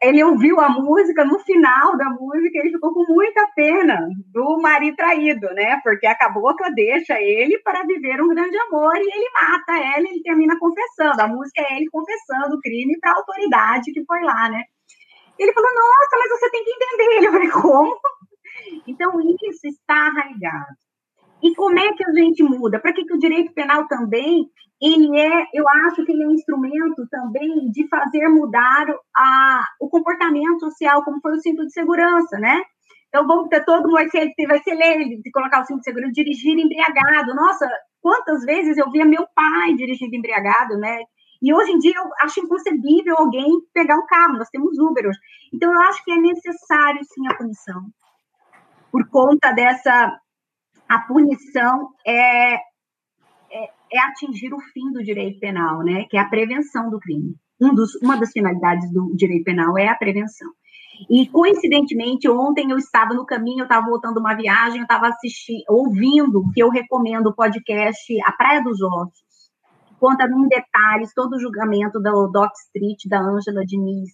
ele 0.03 0.23
ouviu 0.23 0.59
a 0.59 0.69
música, 0.69 1.25
no 1.25 1.39
final 1.39 1.97
da 1.97 2.05
música, 2.05 2.59
ele 2.59 2.71
ficou 2.71 2.93
com 2.93 3.03
muita 3.11 3.47
pena 3.55 4.07
do 4.31 4.59
marido 4.61 4.95
traído, 4.95 5.47
né? 5.55 5.81
Porque 5.83 6.05
a 6.05 6.13
cabocla 6.13 6.69
deixa 6.69 7.19
ele 7.19 7.57
para 7.63 7.83
viver 7.83 8.21
um 8.21 8.27
grande 8.27 8.55
amor 8.59 8.95
e 8.95 8.99
ele 8.99 9.29
mata 9.33 9.73
ela 9.75 10.05
e 10.05 10.11
ele 10.11 10.21
termina 10.21 10.59
confessando. 10.59 11.19
A 11.19 11.27
música 11.27 11.63
é 11.63 11.77
ele 11.77 11.89
confessando 11.89 12.55
o 12.55 12.61
crime 12.61 12.95
para 12.99 13.11
a 13.11 13.15
autoridade 13.15 13.91
que 13.91 14.05
foi 14.05 14.21
lá, 14.21 14.49
né? 14.49 14.61
Ele 15.39 15.51
falou, 15.51 15.69
nossa, 15.73 16.17
mas 16.19 16.39
você 16.39 16.51
tem 16.51 16.63
que 16.63 16.71
entender. 16.71 17.27
Eu 17.27 17.31
falei, 17.31 17.49
como? 17.49 17.97
Então, 18.85 19.19
isso 19.19 19.67
está 19.67 19.95
arraigado. 19.95 20.75
E 21.41 21.55
como 21.55 21.79
é 21.79 21.91
que 21.93 22.03
a 22.03 22.11
gente 22.13 22.43
muda? 22.43 22.79
Para 22.79 22.93
que, 22.93 23.03
que 23.03 23.13
o 23.15 23.19
direito 23.19 23.51
penal 23.53 23.87
também, 23.87 24.47
ele 24.81 25.19
é, 25.19 25.47
eu 25.53 25.67
acho 25.67 26.05
que 26.05 26.11
ele 26.11 26.23
é 26.23 26.27
um 26.27 26.33
instrumento 26.33 27.07
também 27.09 27.71
de 27.71 27.87
fazer 27.87 28.27
mudar 28.29 28.85
a, 29.15 29.65
o 29.81 29.89
comportamento 29.89 30.59
social, 30.59 31.03
como 31.03 31.19
foi 31.21 31.33
o 31.33 31.41
cinto 31.41 31.65
de 31.65 31.73
segurança, 31.73 32.37
né? 32.37 32.61
Então, 33.09 33.25
vamos 33.25 33.49
ter 33.49 33.63
todo 33.65 33.83
mundo 33.83 33.93
vai 33.93 34.09
ser, 34.09 34.31
vai 34.47 34.61
ser 34.61 34.75
lei 34.75 35.19
de 35.21 35.31
colocar 35.31 35.61
o 35.61 35.65
cinto 35.65 35.79
de 35.79 35.85
segurança, 35.85 36.13
dirigir 36.13 36.57
embriagado. 36.57 37.33
Nossa, 37.33 37.67
quantas 38.01 38.43
vezes 38.43 38.77
eu 38.77 38.91
via 38.91 39.05
meu 39.05 39.25
pai 39.33 39.73
dirigindo 39.75 40.15
embriagado, 40.15 40.77
né? 40.77 40.99
E 41.41 41.53
hoje 41.53 41.71
em 41.71 41.77
dia 41.77 41.93
eu 41.95 42.09
acho 42.21 42.39
inconcebível 42.39 43.15
alguém 43.17 43.47
pegar 43.73 43.95
um 43.95 44.05
carro, 44.05 44.37
nós 44.37 44.49
temos 44.49 44.77
Uber 44.77 45.07
hoje. 45.07 45.19
Então 45.53 45.71
eu 45.71 45.81
acho 45.81 46.03
que 46.03 46.11
é 46.11 46.17
necessário 46.17 46.99
sim 47.03 47.27
a 47.27 47.35
punição. 47.35 47.81
Por 48.91 49.07
conta 49.09 49.51
dessa 49.51 50.19
a 50.89 50.99
punição 50.99 51.89
é, 52.05 52.57
é, 53.91 53.99
atingir 53.99 54.53
o 54.53 54.59
fim 54.59 54.91
do 54.91 55.03
direito 55.03 55.39
penal, 55.39 55.83
né? 55.83 56.05
Que 56.09 56.17
é 56.17 56.19
a 56.19 56.29
prevenção 56.29 56.89
do 56.89 56.99
crime. 56.99 57.35
Um 57.59 57.73
dos, 57.73 57.95
uma 58.01 58.17
das 58.17 58.31
finalidades 58.31 58.91
do 58.91 59.15
direito 59.15 59.43
penal 59.43 59.77
é 59.77 59.87
a 59.87 59.95
prevenção. 59.95 60.49
E 61.09 61.27
coincidentemente, 61.27 62.27
ontem 62.27 62.71
eu 62.71 62.77
estava 62.77 63.13
no 63.13 63.25
caminho, 63.25 63.59
eu 63.59 63.65
estava 63.65 63.85
voltando 63.85 64.19
uma 64.19 64.35
viagem, 64.35 64.79
eu 64.79 64.83
estava 64.83 65.07
assistindo, 65.07 65.63
ouvindo, 65.69 66.43
que 66.53 66.61
eu 66.61 66.69
recomendo 66.69 67.27
o 67.27 67.35
podcast 67.35 68.01
A 68.25 68.31
Praia 68.31 68.63
dos 68.63 68.81
Ossos 68.81 69.27
conta 69.99 70.25
em 70.25 70.47
detalhes 70.47 71.13
todo 71.13 71.33
o 71.33 71.39
julgamento 71.39 71.99
da 71.99 72.11
Doc 72.11 72.51
Street, 72.67 72.99
da 73.07 73.19
Ângela 73.19 73.65
Diniz, 73.65 74.11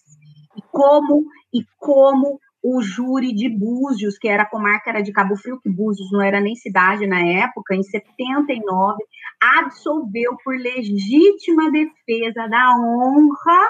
e 0.56 0.62
como, 0.72 1.26
e 1.54 1.64
como 1.78 2.40
o 2.64 2.82
júri 2.82 3.34
de 3.34 3.50
Búzios, 3.50 4.18
que 4.18 4.28
era 4.28 4.44
a 4.44 4.50
comarca 4.50 4.90
era 4.90 5.02
de 5.02 5.12
Cabo 5.12 5.36
Frio, 5.36 5.60
que 5.60 5.70
Búzios 5.70 6.10
não 6.12 6.22
era 6.22 6.40
nem 6.40 6.56
cidade 6.56 7.06
na 7.06 7.20
época, 7.20 7.76
em 7.76 7.84
79, 7.84 9.04
absolveu 9.60 10.36
por 10.44 10.56
legítima 10.56 11.72
defesa 11.72 12.48
da 12.48 12.76
honra 12.78 13.70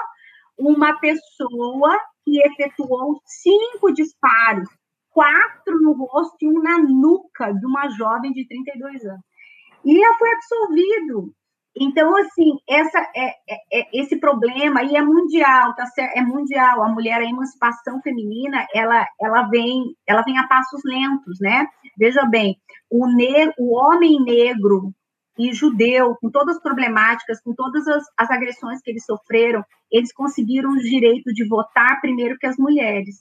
uma 0.56 0.98
pessoa 0.98 1.98
que 2.24 2.40
efetuou 2.40 3.20
cinco 3.24 3.92
disparos, 3.92 4.68
quatro 5.10 5.80
no 5.80 5.92
rosto 5.92 6.36
e 6.42 6.48
um 6.48 6.62
na 6.62 6.78
nuca 6.78 7.52
de 7.52 7.66
uma 7.66 7.88
jovem 7.90 8.32
de 8.32 8.46
32 8.46 9.04
anos. 9.04 9.24
E 9.84 10.02
ela 10.02 10.16
foi 10.16 10.32
absolvido. 10.32 11.34
Então, 11.76 12.16
assim, 12.16 12.52
essa, 12.68 12.98
é, 13.16 13.26
é, 13.26 13.80
é, 13.80 14.00
esse 14.00 14.16
problema 14.16 14.80
aí 14.80 14.94
é 14.94 15.02
mundial, 15.02 15.74
tá 15.74 15.86
certo? 15.86 16.16
É 16.16 16.22
mundial. 16.22 16.82
A 16.82 16.88
mulher, 16.88 17.20
a 17.20 17.28
emancipação 17.28 18.00
feminina, 18.00 18.64
ela, 18.72 19.04
ela, 19.20 19.42
vem, 19.48 19.82
ela 20.06 20.22
vem 20.22 20.38
a 20.38 20.46
passos 20.46 20.80
lentos, 20.84 21.38
né? 21.40 21.66
Veja 21.98 22.24
bem, 22.26 22.56
o, 22.88 23.06
ne 23.08 23.52
o 23.58 23.74
homem 23.74 24.22
negro 24.22 24.94
e 25.38 25.52
judeu, 25.52 26.16
com 26.20 26.30
todas 26.30 26.56
as 26.56 26.62
problemáticas, 26.62 27.40
com 27.42 27.54
todas 27.54 27.86
as, 27.88 28.04
as 28.16 28.30
agressões 28.30 28.80
que 28.80 28.90
eles 28.90 29.04
sofreram, 29.04 29.64
eles 29.90 30.12
conseguiram 30.12 30.70
o 30.70 30.78
direito 30.78 31.32
de 31.32 31.46
votar 31.46 32.00
primeiro 32.00 32.38
que 32.38 32.46
as 32.46 32.56
mulheres. 32.56 33.16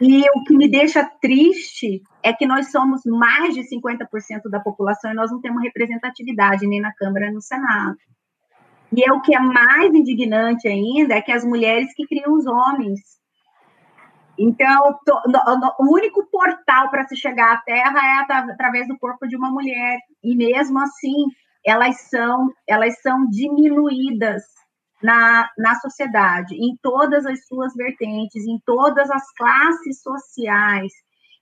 E 0.00 0.22
o 0.34 0.42
que 0.44 0.56
me 0.56 0.68
deixa 0.68 1.08
triste 1.20 2.02
é 2.22 2.32
que 2.32 2.46
nós 2.46 2.70
somos 2.70 3.02
mais 3.04 3.54
de 3.54 3.62
50% 3.62 4.50
da 4.50 4.58
população 4.58 5.12
e 5.12 5.14
nós 5.14 5.30
não 5.30 5.40
temos 5.40 5.62
representatividade 5.62 6.66
nem 6.66 6.80
na 6.80 6.92
Câmara 6.94 7.26
nem 7.26 7.34
no 7.34 7.40
Senado. 7.40 7.96
E 8.94 9.08
é 9.08 9.12
o 9.12 9.20
que 9.20 9.34
é 9.34 9.40
mais 9.40 9.94
indignante 9.94 10.68
ainda 10.68 11.14
é 11.14 11.22
que 11.22 11.32
as 11.32 11.44
mulheres 11.44 11.94
que 11.94 12.06
criam 12.06 12.34
os 12.34 12.46
homens. 12.46 13.21
Então, 14.42 14.98
o 15.78 15.94
único 15.94 16.26
portal 16.26 16.90
para 16.90 17.06
se 17.06 17.14
chegar 17.16 17.52
à 17.52 17.56
Terra 17.58 18.00
é 18.04 18.34
através 18.52 18.88
do 18.88 18.98
corpo 18.98 19.28
de 19.28 19.36
uma 19.36 19.52
mulher. 19.52 20.00
E 20.22 20.34
mesmo 20.34 20.80
assim, 20.80 21.26
elas 21.64 22.00
são, 22.10 22.48
elas 22.68 23.00
são 23.00 23.28
diminuídas 23.28 24.42
na, 25.00 25.48
na 25.56 25.76
sociedade, 25.76 26.56
em 26.56 26.76
todas 26.82 27.24
as 27.24 27.46
suas 27.46 27.72
vertentes, 27.74 28.44
em 28.44 28.58
todas 28.66 29.08
as 29.12 29.22
classes 29.34 30.02
sociais. 30.02 30.92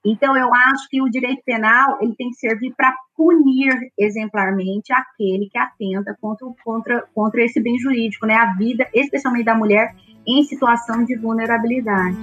Então, 0.05 0.37
eu 0.37 0.53
acho 0.55 0.87
que 0.91 1.01
o 1.01 1.11
direito 1.11 1.43
penal 1.45 1.99
ele 2.03 2.15
tem 2.17 2.29
que 2.29 2.37
servir 2.37 2.75
para 2.77 2.95
punir 3.17 3.73
exemplarmente 3.99 4.93
aquele 4.93 5.49
que 5.51 5.59
atenta 5.59 6.15
contra, 6.21 6.47
contra, 6.63 7.03
contra 7.15 7.45
esse 7.45 7.63
bem 7.63 7.79
jurídico, 7.79 8.27
né? 8.27 8.35
A 8.35 8.53
vida, 8.55 8.87
especialmente 8.93 9.45
da 9.45 9.55
mulher, 9.55 9.95
em 10.27 10.43
situação 10.45 11.03
de 11.05 11.17
vulnerabilidade. 11.17 12.17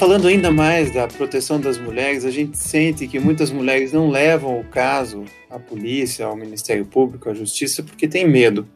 Falando 0.00 0.28
ainda 0.28 0.50
mais 0.50 0.90
da 0.90 1.06
proteção 1.06 1.60
das 1.60 1.76
mulheres, 1.76 2.24
a 2.24 2.30
gente 2.30 2.56
sente 2.56 3.06
que 3.06 3.20
muitas 3.20 3.50
mulheres 3.50 3.92
não 3.92 4.08
levam 4.08 4.58
o 4.58 4.64
caso 4.64 5.26
à 5.50 5.58
polícia, 5.58 6.24
ao 6.24 6.34
Ministério 6.34 6.86
Público, 6.86 7.28
à 7.28 7.34
Justiça, 7.34 7.82
porque 7.82 8.08
tem 8.08 8.26
medo. 8.26 8.66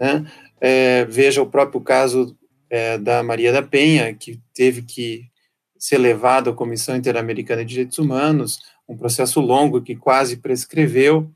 Né? 0.00 0.24
É, 0.58 1.04
veja 1.04 1.42
o 1.42 1.46
próprio 1.46 1.78
caso 1.82 2.34
é, 2.70 2.96
da 2.96 3.22
Maria 3.22 3.52
da 3.52 3.62
Penha, 3.62 4.14
que 4.14 4.40
teve 4.54 4.80
que 4.80 5.26
ser 5.78 5.98
levado 5.98 6.48
à 6.48 6.54
Comissão 6.54 6.96
Interamericana 6.96 7.62
de 7.62 7.68
Direitos 7.68 7.98
Humanos, 7.98 8.60
um 8.88 8.96
processo 8.96 9.42
longo 9.42 9.82
que 9.82 9.94
quase 9.94 10.38
prescreveu, 10.38 11.30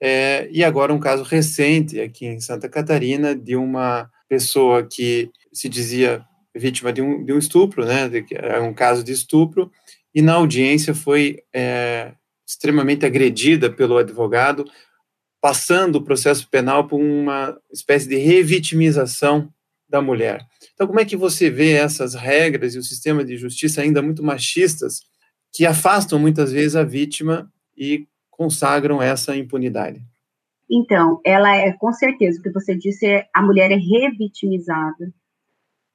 é, 0.00 0.48
e 0.50 0.64
agora 0.64 0.94
um 0.94 0.98
caso 0.98 1.22
recente 1.22 2.00
aqui 2.00 2.24
em 2.24 2.40
Santa 2.40 2.66
Catarina 2.66 3.36
de 3.36 3.56
uma 3.56 4.10
pessoa 4.26 4.82
que 4.82 5.30
se 5.52 5.68
dizia 5.68 6.24
vítima 6.54 6.92
de 6.92 7.00
um, 7.00 7.24
de 7.24 7.32
um 7.32 7.38
estupro, 7.38 7.84
né, 7.84 8.10
é 8.32 8.60
um 8.60 8.74
caso 8.74 9.04
de 9.04 9.12
estupro, 9.12 9.70
e 10.14 10.20
na 10.20 10.34
audiência 10.34 10.94
foi 10.94 11.42
é, 11.54 12.12
extremamente 12.46 13.06
agredida 13.06 13.70
pelo 13.70 13.96
advogado, 13.96 14.64
passando 15.40 15.96
o 15.96 16.04
processo 16.04 16.48
penal 16.50 16.86
por 16.86 17.00
uma 17.00 17.56
espécie 17.72 18.08
de 18.08 18.16
revitimização 18.16 19.48
da 19.88 20.02
mulher. 20.02 20.44
Então, 20.74 20.86
como 20.86 21.00
é 21.00 21.04
que 21.04 21.16
você 21.16 21.50
vê 21.50 21.72
essas 21.72 22.14
regras 22.14 22.74
e 22.74 22.78
o 22.78 22.82
sistema 22.82 23.24
de 23.24 23.36
justiça 23.36 23.80
ainda 23.80 24.02
muito 24.02 24.22
machistas 24.22 25.00
que 25.52 25.66
afastam 25.66 26.18
muitas 26.18 26.52
vezes 26.52 26.76
a 26.76 26.84
vítima 26.84 27.50
e 27.76 28.06
consagram 28.30 29.02
essa 29.02 29.36
impunidade? 29.36 30.00
Então, 30.70 31.20
ela 31.24 31.54
é, 31.56 31.72
com 31.72 31.92
certeza, 31.92 32.38
o 32.38 32.42
que 32.42 32.50
você 32.50 32.76
disse, 32.76 33.04
é, 33.04 33.26
a 33.34 33.42
mulher 33.42 33.72
é 33.72 33.76
revitimizada 33.76 35.12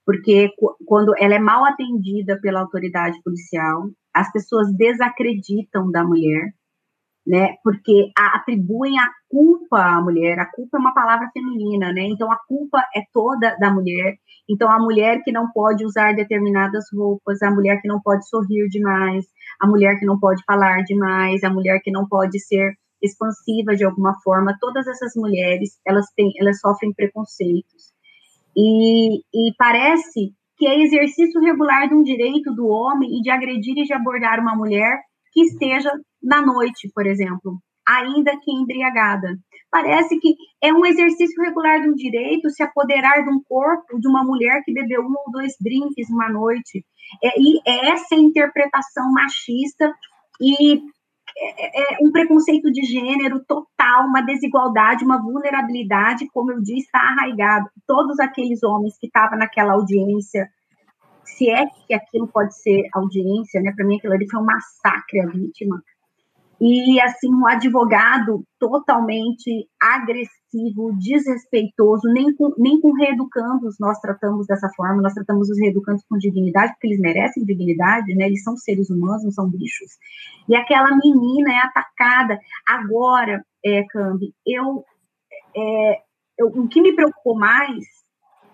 porque 0.06 0.50
quando 0.86 1.14
ela 1.18 1.36
é 1.36 1.40
mal 1.40 1.66
atendida 1.66 2.40
pela 2.42 2.62
autoridade 2.62 3.20
policial, 3.24 3.90
as 4.14 4.32
pessoas 4.32 4.72
desacreditam 4.78 5.90
da 5.92 6.04
mulher, 6.04 6.54
né? 7.26 7.56
Porque 7.64 8.12
atribuem 8.16 9.00
a 9.00 9.10
culpa 9.28 9.80
à 9.82 10.02
mulher. 10.02 10.40
A 10.40 10.46
culpa 10.46 10.78
é 10.78 10.80
uma 10.80 10.94
palavra 10.94 11.30
feminina, 11.34 11.92
né? 11.92 12.04
Então 12.04 12.32
a 12.32 12.38
culpa 12.48 12.80
é 12.96 13.02
toda 13.12 13.58
da 13.58 13.72
mulher. 13.72 14.16
Então 14.48 14.70
a 14.72 14.78
mulher 14.80 15.22
que 15.24 15.32
não 15.32 15.52
pode 15.52 15.84
usar 15.84 16.14
determinadas 16.14 16.86
roupas, 16.94 17.42
a 17.42 17.50
mulher 17.50 17.82
que 17.82 17.88
não 17.88 18.00
pode 18.00 18.28
sorrir 18.30 18.70
demais, 18.70 19.26
a 19.60 19.68
mulher 19.68 19.98
que 20.00 20.06
não 20.06 20.20
pode 20.20 20.44
falar 20.46 20.84
demais, 20.84 21.44
a 21.44 21.50
mulher 21.50 21.80
que 21.84 21.92
não 21.92 22.08
pode 22.08 22.40
ser 22.40 22.74
expansiva 23.02 23.76
de 23.76 23.84
alguma 23.84 24.14
forma, 24.24 24.58
todas 24.60 24.88
essas 24.88 25.14
mulheres, 25.16 25.80
elas 25.86 26.06
têm, 26.16 26.32
elas 26.40 26.60
sofrem 26.60 26.94
preconceitos. 26.94 27.95
E, 28.56 29.18
e 29.18 29.54
parece 29.58 30.32
que 30.58 30.68
é 30.68 30.82
exercício 30.82 31.42
regular 31.42 31.88
de 31.88 31.96
um 31.96 32.04
direito 32.04 32.54
do 32.54 32.68
homem 32.68 33.18
e 33.18 33.22
de 33.22 33.30
agredir 33.30 33.78
e 33.78 33.84
de 33.84 33.94
abordar 33.94 34.40
uma 34.40 34.56
mulher 34.56 35.00
que 35.34 35.42
esteja 35.42 35.92
na 36.24 36.42
noite, 36.42 36.90
por 36.94 37.06
exemplo, 37.06 37.60
ainda 37.88 38.32
que 38.42 38.52
embriagada. 38.52 39.38
Parece 39.70 40.18
que 40.20 40.36
é 40.64 40.74
um 40.74 40.86
exercício 40.86 41.44
regular 41.44 41.82
de 41.82 41.90
um 41.90 41.94
direito 41.94 42.50
se 42.50 42.64
apoderar 42.64 43.24
de 43.24 43.30
um 43.30 43.42
corpo 43.44 44.00
de 44.00 44.08
uma 44.08 44.24
mulher 44.24 44.62
que 44.64 44.74
bebeu 44.74 45.02
um 45.02 45.14
ou 45.26 45.32
dois 45.32 45.54
drinks 45.60 46.10
uma 46.10 46.30
noite. 46.30 46.86
É, 47.22 47.40
e 47.40 47.60
é 47.68 47.90
essa 47.90 48.16
interpretação 48.16 49.12
machista 49.12 49.94
e 50.42 50.82
é, 51.38 51.96
é, 51.96 51.98
um 52.02 52.12
preconceito 52.12 52.72
de 52.72 52.84
gênero 52.84 53.44
total, 53.46 54.06
uma 54.08 54.22
desigualdade, 54.22 55.04
uma 55.04 55.22
vulnerabilidade, 55.22 56.28
como 56.34 56.52
eu 56.52 56.62
disse, 56.62 56.86
está 56.86 57.00
arraigado. 57.00 57.70
Todos 57.86 58.20
aqueles 58.20 58.64
homens 58.64 58.98
que 58.98 59.08
estavam 59.08 59.38
naquela 59.38 59.74
audiência, 59.74 60.50
se 61.24 61.50
é 61.50 61.66
que 61.68 61.94
aquilo 61.94 62.28
pode 62.28 62.58
ser 62.58 62.88
audiência, 62.94 63.62
né? 63.62 63.74
Para 63.76 63.86
mim 63.86 63.98
aquilo 63.98 64.14
ali 64.14 64.30
foi 64.30 64.40
um 64.40 64.46
massacre 64.46 65.22
à 65.22 65.28
vítima 65.28 65.82
e 66.60 67.00
assim 67.02 67.34
um 67.34 67.46
advogado 67.48 68.44
totalmente 68.60 69.68
agressivo, 69.82 70.94
desrespeitoso, 70.98 72.08
nem 72.14 72.34
com, 72.34 72.54
nem 72.58 72.80
com 72.80 72.94
reeducandos 72.94 73.76
nós 73.80 74.00
tratamos 74.00 74.48
dessa 74.48 74.70
forma, 74.76 75.02
nós 75.02 75.14
tratamos 75.14 75.50
os 75.50 75.60
reeducandos 75.60 76.04
com 76.10 76.18
dignidade, 76.18 76.72
porque 76.74 76.88
eles 76.88 77.00
merecem 77.00 77.44
dignidade, 77.44 78.16
né? 78.16 78.28
Eles 78.28 78.42
são 78.42 78.56
seres 78.56 78.90
humanos, 78.90 79.24
não 79.24 79.32
são 79.32 79.50
bichos. 79.50 79.92
E 80.48 80.56
aquela 80.56 80.96
menina 80.96 81.52
é 81.52 81.58
atacada. 81.58 82.40
Agora, 82.68 83.44
é, 83.64 83.84
Cambi, 83.90 84.34
eu, 84.46 84.86
é, 85.56 86.02
eu, 86.38 86.48
o 86.48 86.68
que 86.70 86.82
me 86.82 86.94
preocupou 86.96 87.36
mais 87.38 87.84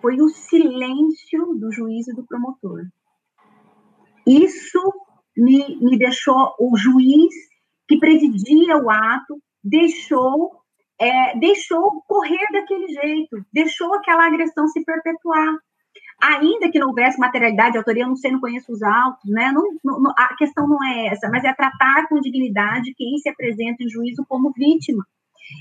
foi 0.02 0.20
o 0.20 0.30
silêncio 0.30 1.54
do 1.60 1.72
juiz 1.72 2.08
e 2.08 2.16
do 2.16 2.26
promotor. 2.26 2.82
Isso 4.26 4.80
me, 5.38 5.78
me 5.80 5.98
deixou 6.00 6.56
o 6.60 6.76
juiz 6.76 7.51
que 7.92 8.00
presidia 8.00 8.78
o 8.78 8.90
ato, 8.90 9.38
deixou 9.62 10.62
é, 10.98 11.38
deixou 11.38 12.02
correr 12.08 12.46
daquele 12.54 12.88
jeito, 12.88 13.44
deixou 13.52 13.94
aquela 13.96 14.28
agressão 14.28 14.68
se 14.68 14.86
perpetuar. 14.86 15.58
Ainda 16.22 16.72
que 16.72 16.78
não 16.80 16.90
houvesse 16.90 17.20
materialidade, 17.20 17.76
autoria, 17.76 18.04
eu 18.04 18.08
não 18.08 18.16
sei, 18.16 18.32
não 18.32 18.40
conheço 18.40 18.72
os 18.72 18.84
autos, 18.84 19.30
né? 19.30 19.52
Não, 19.52 19.64
não, 19.84 20.14
a 20.16 20.36
questão 20.36 20.68
não 20.68 20.82
é 20.86 21.08
essa, 21.08 21.28
mas 21.30 21.44
é 21.44 21.52
tratar 21.54 22.08
com 22.08 22.22
dignidade 22.22 22.94
quem 22.96 23.18
se 23.18 23.28
apresenta 23.28 23.84
em 23.84 23.90
juízo 23.90 24.24
como 24.30 24.54
vítima. 24.54 25.04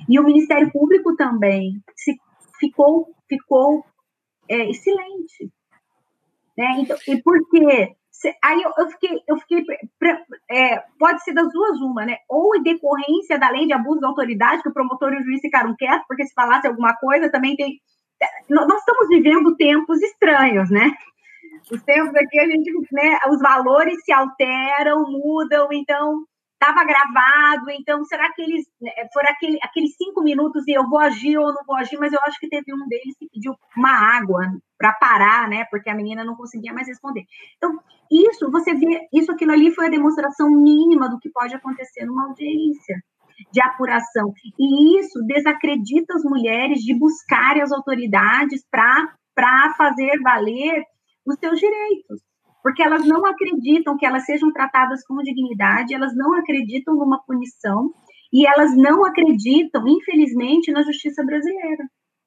E 0.08 0.20
o 0.20 0.22
Ministério 0.22 0.70
Público 0.70 1.16
também 1.16 1.82
se, 1.96 2.14
ficou, 2.60 3.08
ficou 3.26 3.82
é, 4.48 4.70
excelente. 4.70 5.50
Né? 6.56 6.80
Então, 6.80 6.96
e 7.08 7.20
por 7.22 7.40
quê? 7.48 7.96
Aí 8.42 8.62
eu, 8.62 8.72
eu 8.78 8.90
fiquei, 8.90 9.22
eu 9.26 9.36
fiquei 9.38 9.64
é, 10.50 10.82
pode 10.98 11.22
ser 11.22 11.32
das 11.32 11.50
duas 11.52 11.80
uma, 11.80 12.04
né? 12.04 12.18
Ou 12.28 12.54
em 12.56 12.62
decorrência 12.62 13.38
da 13.38 13.50
lei 13.50 13.66
de 13.66 13.72
abuso 13.72 14.00
da 14.00 14.08
autoridade, 14.08 14.62
que 14.62 14.68
o 14.68 14.72
promotor 14.72 15.12
e 15.12 15.20
o 15.20 15.24
juiz 15.24 15.40
ficaram 15.40 15.74
quietos, 15.76 16.06
porque 16.06 16.26
se 16.26 16.34
falasse 16.34 16.66
alguma 16.66 16.94
coisa, 16.96 17.30
também 17.30 17.56
tem. 17.56 17.80
Nós 18.48 18.80
estamos 18.80 19.08
vivendo 19.08 19.56
tempos 19.56 20.02
estranhos, 20.02 20.70
né? 20.70 20.92
Os 21.70 21.82
tempos 21.82 22.14
aqui 22.14 22.38
a 22.38 22.46
gente, 22.46 22.70
né? 22.92 23.18
Os 23.30 23.40
valores 23.40 24.02
se 24.04 24.12
alteram, 24.12 25.04
mudam, 25.10 25.68
então 25.72 26.24
estava 26.60 26.84
gravado, 26.84 27.70
então 27.70 28.04
será 28.04 28.30
que 28.34 28.42
eles 28.42 28.66
né, 28.78 28.92
foram 29.14 29.30
aquele, 29.30 29.58
aqueles 29.62 29.96
cinco 29.96 30.22
minutos 30.22 30.68
e 30.68 30.72
eu 30.72 30.86
vou 30.86 31.00
agir 31.00 31.38
ou 31.38 31.54
não 31.54 31.64
vou 31.66 31.74
agir, 31.74 31.98
mas 31.98 32.12
eu 32.12 32.20
acho 32.26 32.38
que 32.38 32.50
teve 32.50 32.74
um 32.74 32.86
deles 32.86 33.16
que 33.18 33.26
pediu 33.32 33.54
uma 33.74 33.90
água 33.90 34.42
para 34.76 34.92
parar, 34.92 35.48
né? 35.48 35.64
Porque 35.70 35.88
a 35.88 35.94
menina 35.94 36.22
não 36.22 36.36
conseguia 36.36 36.74
mais 36.74 36.86
responder. 36.86 37.24
Então, 37.56 37.78
isso, 38.10 38.50
você 38.50 38.74
vê, 38.74 39.08
isso 39.12 39.32
aquilo 39.32 39.52
ali 39.52 39.74
foi 39.74 39.86
a 39.86 39.90
demonstração 39.90 40.50
mínima 40.50 41.08
do 41.08 41.18
que 41.18 41.30
pode 41.30 41.54
acontecer 41.54 42.04
numa 42.04 42.26
audiência 42.26 43.02
de 43.50 43.60
apuração. 43.62 44.32
E 44.58 44.98
isso 45.00 45.18
desacredita 45.26 46.14
as 46.14 46.22
mulheres 46.24 46.80
de 46.80 46.94
buscarem 46.94 47.62
as 47.62 47.72
autoridades 47.72 48.62
para 48.70 49.74
fazer 49.78 50.20
valer 50.20 50.84
os 51.26 51.38
seus 51.38 51.58
direitos 51.58 52.29
porque 52.62 52.82
elas 52.82 53.06
não 53.06 53.24
acreditam 53.26 53.96
que 53.96 54.06
elas 54.06 54.24
sejam 54.24 54.52
tratadas 54.52 55.04
com 55.06 55.22
dignidade, 55.22 55.94
elas 55.94 56.14
não 56.14 56.34
acreditam 56.34 56.94
numa 56.94 57.22
punição 57.24 57.92
e 58.32 58.46
elas 58.46 58.76
não 58.76 59.04
acreditam, 59.04 59.86
infelizmente, 59.88 60.70
na 60.70 60.82
justiça 60.82 61.24
brasileira. 61.24 61.84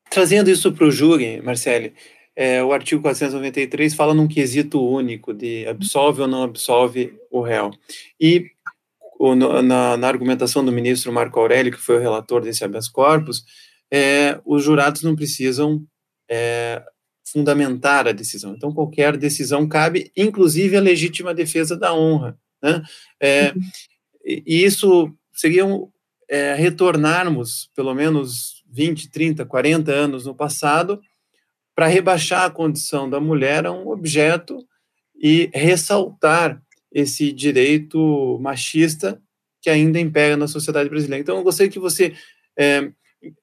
Trazendo 0.09 0.49
isso 0.49 0.71
para 0.73 0.85
o 0.85 0.91
júri, 0.91 1.41
Marcele, 1.41 1.93
é, 2.35 2.63
o 2.63 2.73
artigo 2.73 3.01
493 3.01 3.93
fala 3.93 4.13
num 4.13 4.27
quesito 4.27 4.83
único 4.83 5.33
de 5.33 5.65
absolve 5.67 6.23
ou 6.23 6.27
não 6.27 6.43
absolve 6.43 7.17
o 7.31 7.41
réu. 7.41 7.71
E 8.19 8.47
o, 9.19 9.35
na, 9.35 9.95
na, 9.95 10.07
argumentação 10.07 10.65
do 10.65 10.71
ministro 10.71 11.13
Marco 11.13 11.39
Aurélio, 11.39 11.71
que 11.71 11.79
foi 11.79 11.97
o 11.97 12.01
relator 12.01 12.41
desse 12.41 12.63
habeas 12.63 12.89
corpus, 12.89 13.45
é, 13.91 14.39
os 14.45 14.63
jurados 14.63 15.03
não 15.03 15.15
precisam 15.15 15.83
é, 16.29 16.83
fundamentar 17.23 18.07
a 18.07 18.11
decisão. 18.11 18.53
Então, 18.53 18.73
qualquer 18.73 19.17
decisão 19.17 19.67
cabe, 19.67 20.11
inclusive 20.15 20.75
a 20.75 20.81
legítima 20.81 21.33
defesa 21.33 21.75
da 21.77 21.93
honra. 21.93 22.37
Né? 22.61 22.83
É, 23.19 23.51
uhum. 23.51 23.61
E 24.25 24.63
isso 24.63 25.11
seria 25.31 25.65
um, 25.65 25.89
é, 26.29 26.53
retornarmos 26.53 27.69
pelo 27.75 27.93
menos 27.93 28.63
20, 28.69 29.09
30, 29.09 29.45
40 29.45 29.91
anos 29.91 30.25
no 30.25 30.35
passado 30.35 31.01
para 31.75 31.87
rebaixar 31.87 32.45
a 32.45 32.49
condição 32.49 33.09
da 33.09 33.19
mulher 33.19 33.65
a 33.65 33.71
um 33.71 33.89
objeto 33.89 34.57
e 35.15 35.49
ressaltar 35.53 36.61
esse 36.91 37.31
direito 37.31 38.37
machista 38.41 39.19
que 39.61 39.69
ainda 39.69 39.99
impera 39.99 40.37
na 40.37 40.47
sociedade 40.47 40.89
brasileira. 40.89 41.21
Então, 41.21 41.37
eu 41.37 41.43
gostaria 41.43 41.71
que 41.71 41.79
você 41.79 42.13
é, 42.57 42.91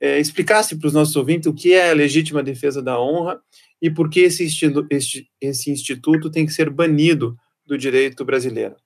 é, 0.01 0.21
explicasse 0.21 0.77
para 0.77 0.87
os 0.87 0.93
nossos 0.93 1.17
ouvintes 1.17 1.47
o 1.47 1.55
que 1.55 1.73
é 1.73 1.91
a 1.91 1.95
legítima 1.95 2.43
defesa 2.43 2.83
da 2.83 3.01
honra 3.01 3.41
e 3.81 3.91
por 3.91 4.11
que 4.11 4.21
esse, 4.21 4.45
instituto, 4.45 4.87
esse, 4.91 5.27
esse 5.41 5.71
instituto 5.71 6.31
tem 6.31 6.45
que 6.45 6.53
ser 6.53 6.71
banido 6.71 7.37
do 7.65 7.79
direito 7.79 8.25
brasileiro. 8.25 8.77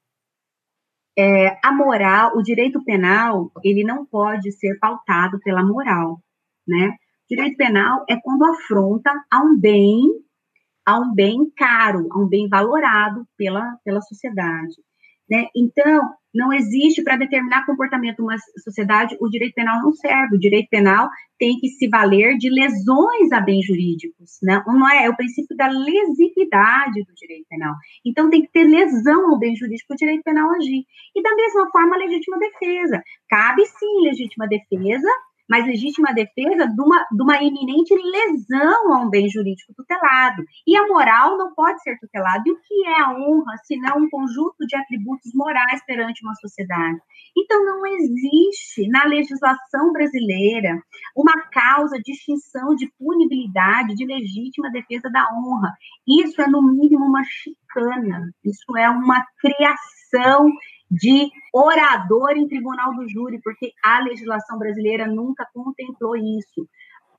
É, 1.17 1.59
a 1.65 1.73
moral, 1.73 2.37
o 2.37 2.43
direito 2.43 2.83
penal, 2.85 3.51
ele 3.63 3.85
não 3.85 4.05
pode 4.05 4.51
ser 4.53 4.79
pautado 4.79 5.39
pela 5.41 5.65
moral, 5.65 6.21
né? 6.67 6.97
Direito 7.29 7.57
penal 7.57 8.05
é 8.09 8.17
quando 8.21 8.45
afronta 8.45 9.11
a 9.31 9.41
um 9.43 9.59
bem, 9.59 10.03
a 10.85 10.99
um 10.99 11.15
bem 11.15 11.51
caro, 11.57 12.09
a 12.11 12.19
um 12.19 12.29
bem 12.29 12.49
valorado 12.49 13.27
pela, 13.37 13.79
pela 13.85 14.01
sociedade. 14.03 14.75
Né? 15.31 15.47
Então, 15.57 16.13
não 16.35 16.53
existe 16.53 17.03
para 17.03 17.17
determinar 17.17 17.65
comportamento 17.65 18.21
uma 18.21 18.37
sociedade, 18.63 19.17
o 19.21 19.29
direito 19.29 19.55
penal 19.55 19.81
não 19.81 19.93
serve. 19.93 20.37
O 20.37 20.39
direito 20.39 20.69
penal 20.69 21.09
tem 21.39 21.59
que 21.59 21.69
se 21.69 21.89
valer 21.89 22.37
de 22.37 22.51
lesões 22.51 23.33
a 23.33 23.41
bens 23.41 23.65
jurídicos, 23.65 24.39
né? 24.43 24.63
não 24.67 24.89
é? 24.91 25.05
É 25.05 25.11
o 25.11 25.17
princípio 25.17 25.57
da 25.57 25.69
lesividade 25.69 27.05
do 27.05 27.15
direito 27.15 27.47
penal. 27.49 27.75
Então, 28.05 28.29
tem 28.29 28.43
que 28.43 28.51
ter 28.51 28.65
lesão 28.65 29.31
ao 29.31 29.39
bem 29.39 29.55
jurídico 29.55 29.89
para 29.89 29.95
o 29.95 29.99
direito 29.99 30.23
penal 30.23 30.51
agir. 30.53 30.85
E 31.15 31.23
da 31.23 31.35
mesma 31.37 31.71
forma, 31.71 31.95
a 31.95 31.99
legítima 31.99 32.39
defesa. 32.39 33.03
Cabe 33.29 33.65
sim 33.67 34.03
legítima 34.03 34.49
defesa 34.49 35.09
mas 35.49 35.67
legítima 35.67 36.15
defesa 36.15 36.67
de 36.67 36.81
uma, 36.81 37.07
de 37.11 37.23
uma 37.23 37.37
eminente 37.37 37.95
lesão 37.95 38.93
a 38.95 39.03
um 39.03 39.11
bem 39.11 39.29
jurídico 39.29 39.75
tutelado. 39.75 40.43
E 40.67 40.77
a 40.77 40.87
moral 40.87 41.37
não 41.37 41.55
pode 41.55 41.83
ser 41.83 41.99
tutelada. 41.99 42.43
E 42.47 42.53
o 42.53 42.61
que 42.61 42.87
é 42.87 43.01
a 43.01 43.11
honra, 43.11 43.57
se 43.65 43.77
não 43.77 43.99
um 43.99 44.11
conjunto 44.11 44.67
de 44.67 44.77
atributos 44.77 45.33
morais 45.35 45.85
perante 45.87 46.25
uma 46.25 46.35
sociedade? 46.37 46.99
Então, 47.37 47.65
não 47.65 47.85
existe 47.87 48.89
na 48.89 49.05
legislação 49.05 49.93
brasileira 49.93 50.81
uma 51.17 51.35
causa 51.51 51.99
de 51.99 52.13
extinção 52.13 52.75
de 52.75 52.91
punibilidade 52.99 53.95
de 53.95 54.07
legítima 54.07 54.71
defesa 54.71 55.11
da 55.11 55.29
honra. 55.35 55.73
Isso 56.07 56.41
é, 56.41 56.47
no 56.47 56.63
mínimo, 56.63 57.05
uma 57.05 57.23
chicana. 57.25 58.31
Isso 58.45 58.77
é 58.77 58.89
uma 58.89 59.25
criação 59.41 60.49
de 60.95 61.31
orador 61.53 62.37
em 62.37 62.47
tribunal 62.47 62.95
do 62.95 63.09
júri, 63.09 63.41
porque 63.43 63.73
a 63.83 64.01
legislação 64.01 64.59
brasileira 64.59 65.07
nunca 65.07 65.47
contemplou 65.53 66.17
isso. 66.17 66.69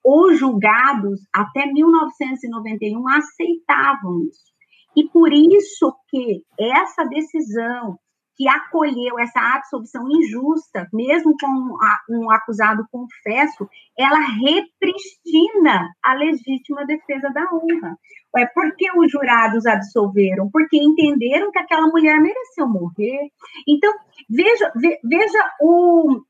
Os 0.04 0.40
julgados, 0.40 1.22
até 1.34 1.66
1991, 1.66 3.08
aceitavam 3.10 4.24
isso. 4.30 4.54
E 4.96 5.10
por 5.10 5.34
isso 5.34 5.94
que 6.08 6.44
essa 6.58 7.04
decisão 7.06 8.00
que 8.36 8.48
acolheu 8.48 9.18
essa 9.20 9.40
absolvição 9.56 10.06
injusta, 10.10 10.88
mesmo 10.94 11.36
com 11.40 11.78
um 12.10 12.32
acusado 12.32 12.86
confesso, 12.92 13.68
ela 13.98 14.20
repristina 14.20 15.90
a 16.04 16.14
legítima 16.14 16.86
defesa 16.86 17.30
da 17.30 17.44
honra. 17.54 17.98
É 18.38 18.46
porque 18.48 18.86
os 18.98 19.10
jurados 19.10 19.66
absolveram? 19.66 20.50
Porque 20.52 20.78
entenderam 20.78 21.52
que 21.52 21.60
aquela 21.60 21.88
mulher 21.88 22.20
mereceu 22.20 22.68
morrer. 22.68 23.32
Então, 23.66 23.94
veja, 24.30 24.74
veja 25.04 25.52
o 25.62 26.22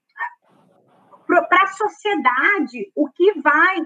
para 1.27 1.63
a 1.63 1.67
sociedade 1.67 2.91
o 2.95 3.09
que 3.09 3.41
vai 3.41 3.77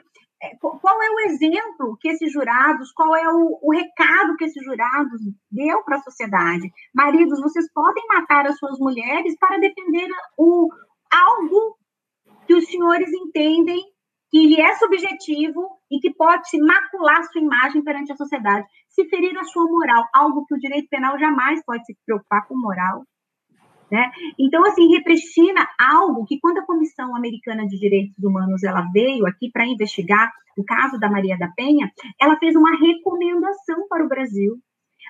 qual 0.60 1.02
é 1.02 1.10
o 1.10 1.20
exemplo 1.32 1.98
que 2.00 2.10
esses 2.10 2.32
jurados, 2.32 2.92
qual 2.94 3.16
é 3.16 3.28
o, 3.28 3.60
o 3.62 3.72
recado 3.74 4.38
que 4.38 4.46
esses 4.46 4.64
jurados 4.64 5.22
deu 5.52 5.84
para 5.84 5.98
a 5.98 6.02
sociedade? 6.02 6.72
Maridos, 6.94 7.42
vocês 7.42 7.72
podem 7.74 8.04
matar 8.08 8.48
as 8.48 8.58
suas 8.58 8.80
mulheres 8.80 9.36
para 9.38 9.60
defender 9.60 10.08
o, 10.38 10.70
algo 11.12 11.78
que 12.48 12.54
os 12.54 12.66
senhores 12.66 13.10
entendem 13.12 13.84
que 14.32 14.38
ele 14.38 14.62
é 14.62 14.76
subjetivo 14.76 15.68
e 15.92 16.00
que 16.00 16.14
pode 16.14 16.44
macular 16.62 17.24
sua 17.26 17.42
imagem 17.42 17.84
perante 17.84 18.12
a 18.12 18.16
sociedade, 18.16 18.66
se 18.88 19.06
ferir 19.06 19.38
a 19.38 19.44
sua 19.44 19.66
moral, 19.66 20.06
algo 20.14 20.46
que 20.46 20.56
o 20.56 20.60
direito 20.60 20.88
penal 20.90 21.18
jamais 21.20 21.64
pode 21.66 21.84
se 21.86 21.98
preocupar 22.06 22.48
com 22.48 22.58
moral. 22.58 23.04
Né? 23.92 24.12
Então, 24.38 24.64
assim, 24.66 24.88
represtina 24.94 25.68
algo 25.80 26.26
que, 26.26 26.40
quando 26.40 26.60
a 26.60 26.66
Comissão 26.66 27.16
Americana 27.16 27.66
de 27.66 27.80
Direitos 27.80 28.24
Humanos 28.24 28.64
ela 28.64 28.88
veio 28.94 29.26
aqui 29.26 29.50
para 29.52 29.66
investigar 29.66 30.32
o 30.58 30.64
caso 30.64 31.00
da 31.00 31.10
Maria 31.10 31.38
da 31.38 31.48
Penha, 31.56 31.92
ela 32.22 32.38
fez 32.38 32.56
uma 32.56 32.72
recomendação 32.78 33.88
para 33.90 34.06
o 34.06 34.10
Brasil 34.10 34.60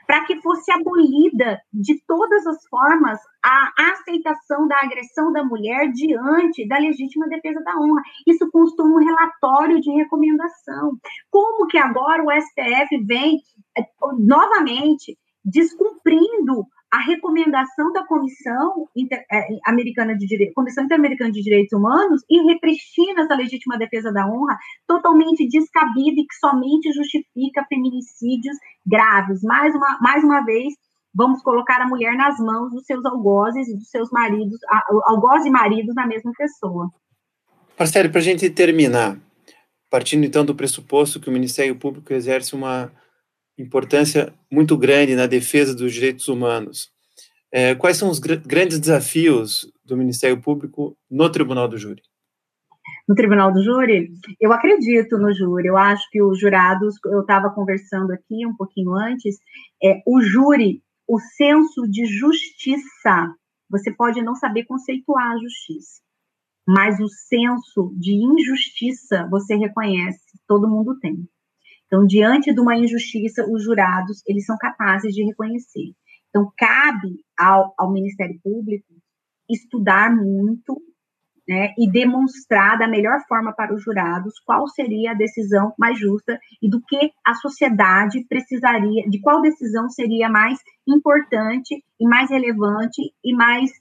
para 0.06 0.26
que 0.26 0.42
fosse 0.42 0.72
abolida 0.72 1.62
de 1.72 2.02
todas 2.08 2.46
as 2.48 2.68
formas 2.68 3.20
a 3.44 3.92
aceitação 3.92 4.68
da 4.68 4.78
agressão 4.82 5.32
da 5.32 5.44
mulher 5.44 5.92
diante 5.92 6.68
da 6.68 6.80
legítima 6.80 7.28
defesa 7.28 7.62
da 7.64 7.78
honra. 7.78 8.02
Isso 8.26 8.50
constou 8.52 8.88
um 8.88 8.98
relatório 8.98 9.80
de 9.80 9.92
recomendação. 9.92 10.98
Como 11.30 11.68
que 11.68 11.78
agora 11.78 12.24
o 12.24 12.32
STF 12.32 13.06
vem 13.06 13.40
eh, 13.78 13.84
novamente 14.18 15.18
descumprindo 15.46 16.66
a 16.92 17.00
recomendação 17.00 17.92
da 17.94 18.04
Comissão 18.06 18.88
Inter, 18.96 19.24
é, 19.32 19.48
Americana 19.68 20.18
de 20.18 20.26
Direitos, 20.26 20.56
Comissão 20.56 20.84
Interamericana 20.84 21.32
de 21.32 21.42
Direitos 21.42 21.72
Humanos 21.78 22.24
e 22.30 22.42
repristina 22.52 23.22
essa 23.22 23.36
legítima 23.36 23.78
defesa 23.78 24.12
da 24.12 24.26
honra 24.28 24.58
totalmente 24.88 25.48
descabida 25.48 26.20
e 26.20 26.26
que 26.26 26.36
somente 26.40 26.92
justifica 26.92 27.66
feminicídios 27.70 28.58
graves. 28.86 29.44
Mais 29.44 29.76
uma, 29.76 30.00
mais 30.02 30.24
uma 30.24 30.44
vez, 30.44 30.74
vamos 31.14 31.44
colocar 31.44 31.80
a 31.80 31.88
mulher 31.88 32.16
nas 32.16 32.40
mãos 32.40 32.72
dos 32.72 32.86
seus 32.86 33.06
algozes 33.06 33.68
e 33.68 33.78
dos 33.78 33.90
seus 33.90 34.10
maridos, 34.10 34.60
algoz 35.06 35.46
e 35.46 35.50
maridos 35.50 35.94
na 35.94 36.08
mesma 36.08 36.32
pessoa. 36.36 36.90
Marcelo, 37.78 38.10
para 38.10 38.20
a 38.20 38.24
gente 38.24 38.50
terminar, 38.50 39.18
partindo 39.92 40.26
então 40.26 40.44
do 40.44 40.56
pressuposto 40.56 41.20
que 41.20 41.30
o 41.30 41.32
Ministério 41.32 41.76
Público 41.76 42.14
exerce 42.14 42.56
uma 42.56 42.92
importância 43.62 44.34
muito 44.52 44.78
grande 44.78 45.16
na 45.16 45.28
defesa 45.28 45.76
dos 45.76 45.94
direitos 45.94 46.28
humanos. 46.28 46.92
É, 47.52 47.74
quais 47.76 47.98
são 47.98 48.10
os 48.10 48.20
gr 48.20 48.38
grandes 48.46 48.80
desafios 48.80 49.72
do 49.84 49.98
Ministério 49.98 50.40
Público 50.40 50.96
no 51.10 51.30
Tribunal 51.30 51.68
do 51.68 51.78
Júri? 51.78 52.02
No 53.08 53.16
Tribunal 53.16 53.52
do 53.52 53.64
Júri, 53.64 54.12
eu 54.40 54.54
acredito 54.54 55.18
no 55.18 55.34
júri. 55.34 55.68
Eu 55.68 55.78
acho 55.78 56.08
que 56.12 56.22
os 56.22 56.40
jurados, 56.40 56.96
eu 57.06 57.22
estava 57.22 57.50
conversando 57.50 58.12
aqui 58.12 58.46
um 58.46 58.56
pouquinho 58.56 58.94
antes, 58.94 59.38
é, 59.84 60.02
o 60.06 60.22
júri, 60.22 60.84
o 61.08 61.20
senso 61.20 61.88
de 61.90 62.06
justiça, 62.06 63.36
você 63.68 63.92
pode 63.92 64.22
não 64.22 64.36
saber 64.36 64.66
conceituar 64.66 65.32
a 65.32 65.40
justiça, 65.40 66.02
mas 66.68 67.00
o 67.00 67.08
senso 67.08 67.92
de 67.98 68.14
injustiça 68.14 69.28
você 69.32 69.56
reconhece, 69.56 70.22
todo 70.48 70.70
mundo 70.70 71.00
tem. 71.00 71.28
Então, 71.90 72.06
diante 72.06 72.54
de 72.54 72.62
uma 72.62 72.78
injustiça, 72.78 73.44
os 73.50 73.64
jurados, 73.64 74.22
eles 74.28 74.46
são 74.46 74.56
capazes 74.60 75.12
de 75.12 75.24
reconhecer. 75.24 75.92
Então, 76.30 76.52
cabe 76.56 77.26
ao, 77.38 77.74
ao 77.76 77.92
Ministério 77.92 78.40
Público 78.44 78.86
estudar 79.50 80.16
muito 80.16 80.80
né, 81.48 81.74
e 81.80 81.92
demonstrar 81.92 82.78
da 82.78 82.88
melhor 82.88 83.20
forma 83.28 83.52
para 83.52 83.74
os 83.74 83.84
jurados 83.84 84.40
qual 84.46 84.68
seria 84.68 85.12
a 85.12 85.16
decisão 85.16 85.74
mais 85.80 85.98
justa 85.98 86.40
e 86.62 86.70
do 86.70 86.80
que 86.80 87.12
a 87.26 87.34
sociedade 87.34 88.24
precisaria, 88.30 89.10
de 89.10 89.20
qual 89.20 89.42
decisão 89.42 89.90
seria 89.90 90.30
mais 90.30 90.60
importante 90.88 91.84
e 92.00 92.08
mais 92.08 92.30
relevante 92.30 93.02
e 93.26 93.34
mais 93.34 93.72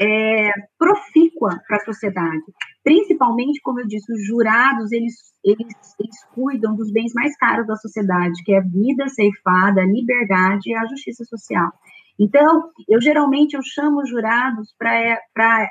é, 0.00 0.50
profícua 0.78 1.60
para 1.66 1.76
a 1.76 1.84
sociedade. 1.84 2.42
Principalmente, 2.82 3.60
como 3.62 3.80
eu 3.80 3.86
disse, 3.86 4.12
os 4.12 4.26
jurados, 4.26 4.90
eles, 4.92 5.14
eles, 5.44 5.74
eles 6.00 6.24
cuidam 6.34 6.74
dos 6.74 6.90
bens 6.92 7.12
mais 7.14 7.36
caros 7.36 7.66
da 7.66 7.76
sociedade, 7.76 8.42
que 8.44 8.52
é 8.52 8.58
a 8.58 8.62
vida 8.62 9.08
ceifada, 9.08 9.82
a 9.82 9.86
liberdade 9.86 10.70
e 10.70 10.74
a 10.74 10.86
justiça 10.86 11.24
social. 11.24 11.70
Então, 12.18 12.70
eu 12.88 13.00
geralmente 13.00 13.54
eu 13.54 13.62
chamo 13.62 14.02
os 14.02 14.08
jurados 14.08 14.74
para 14.78 15.68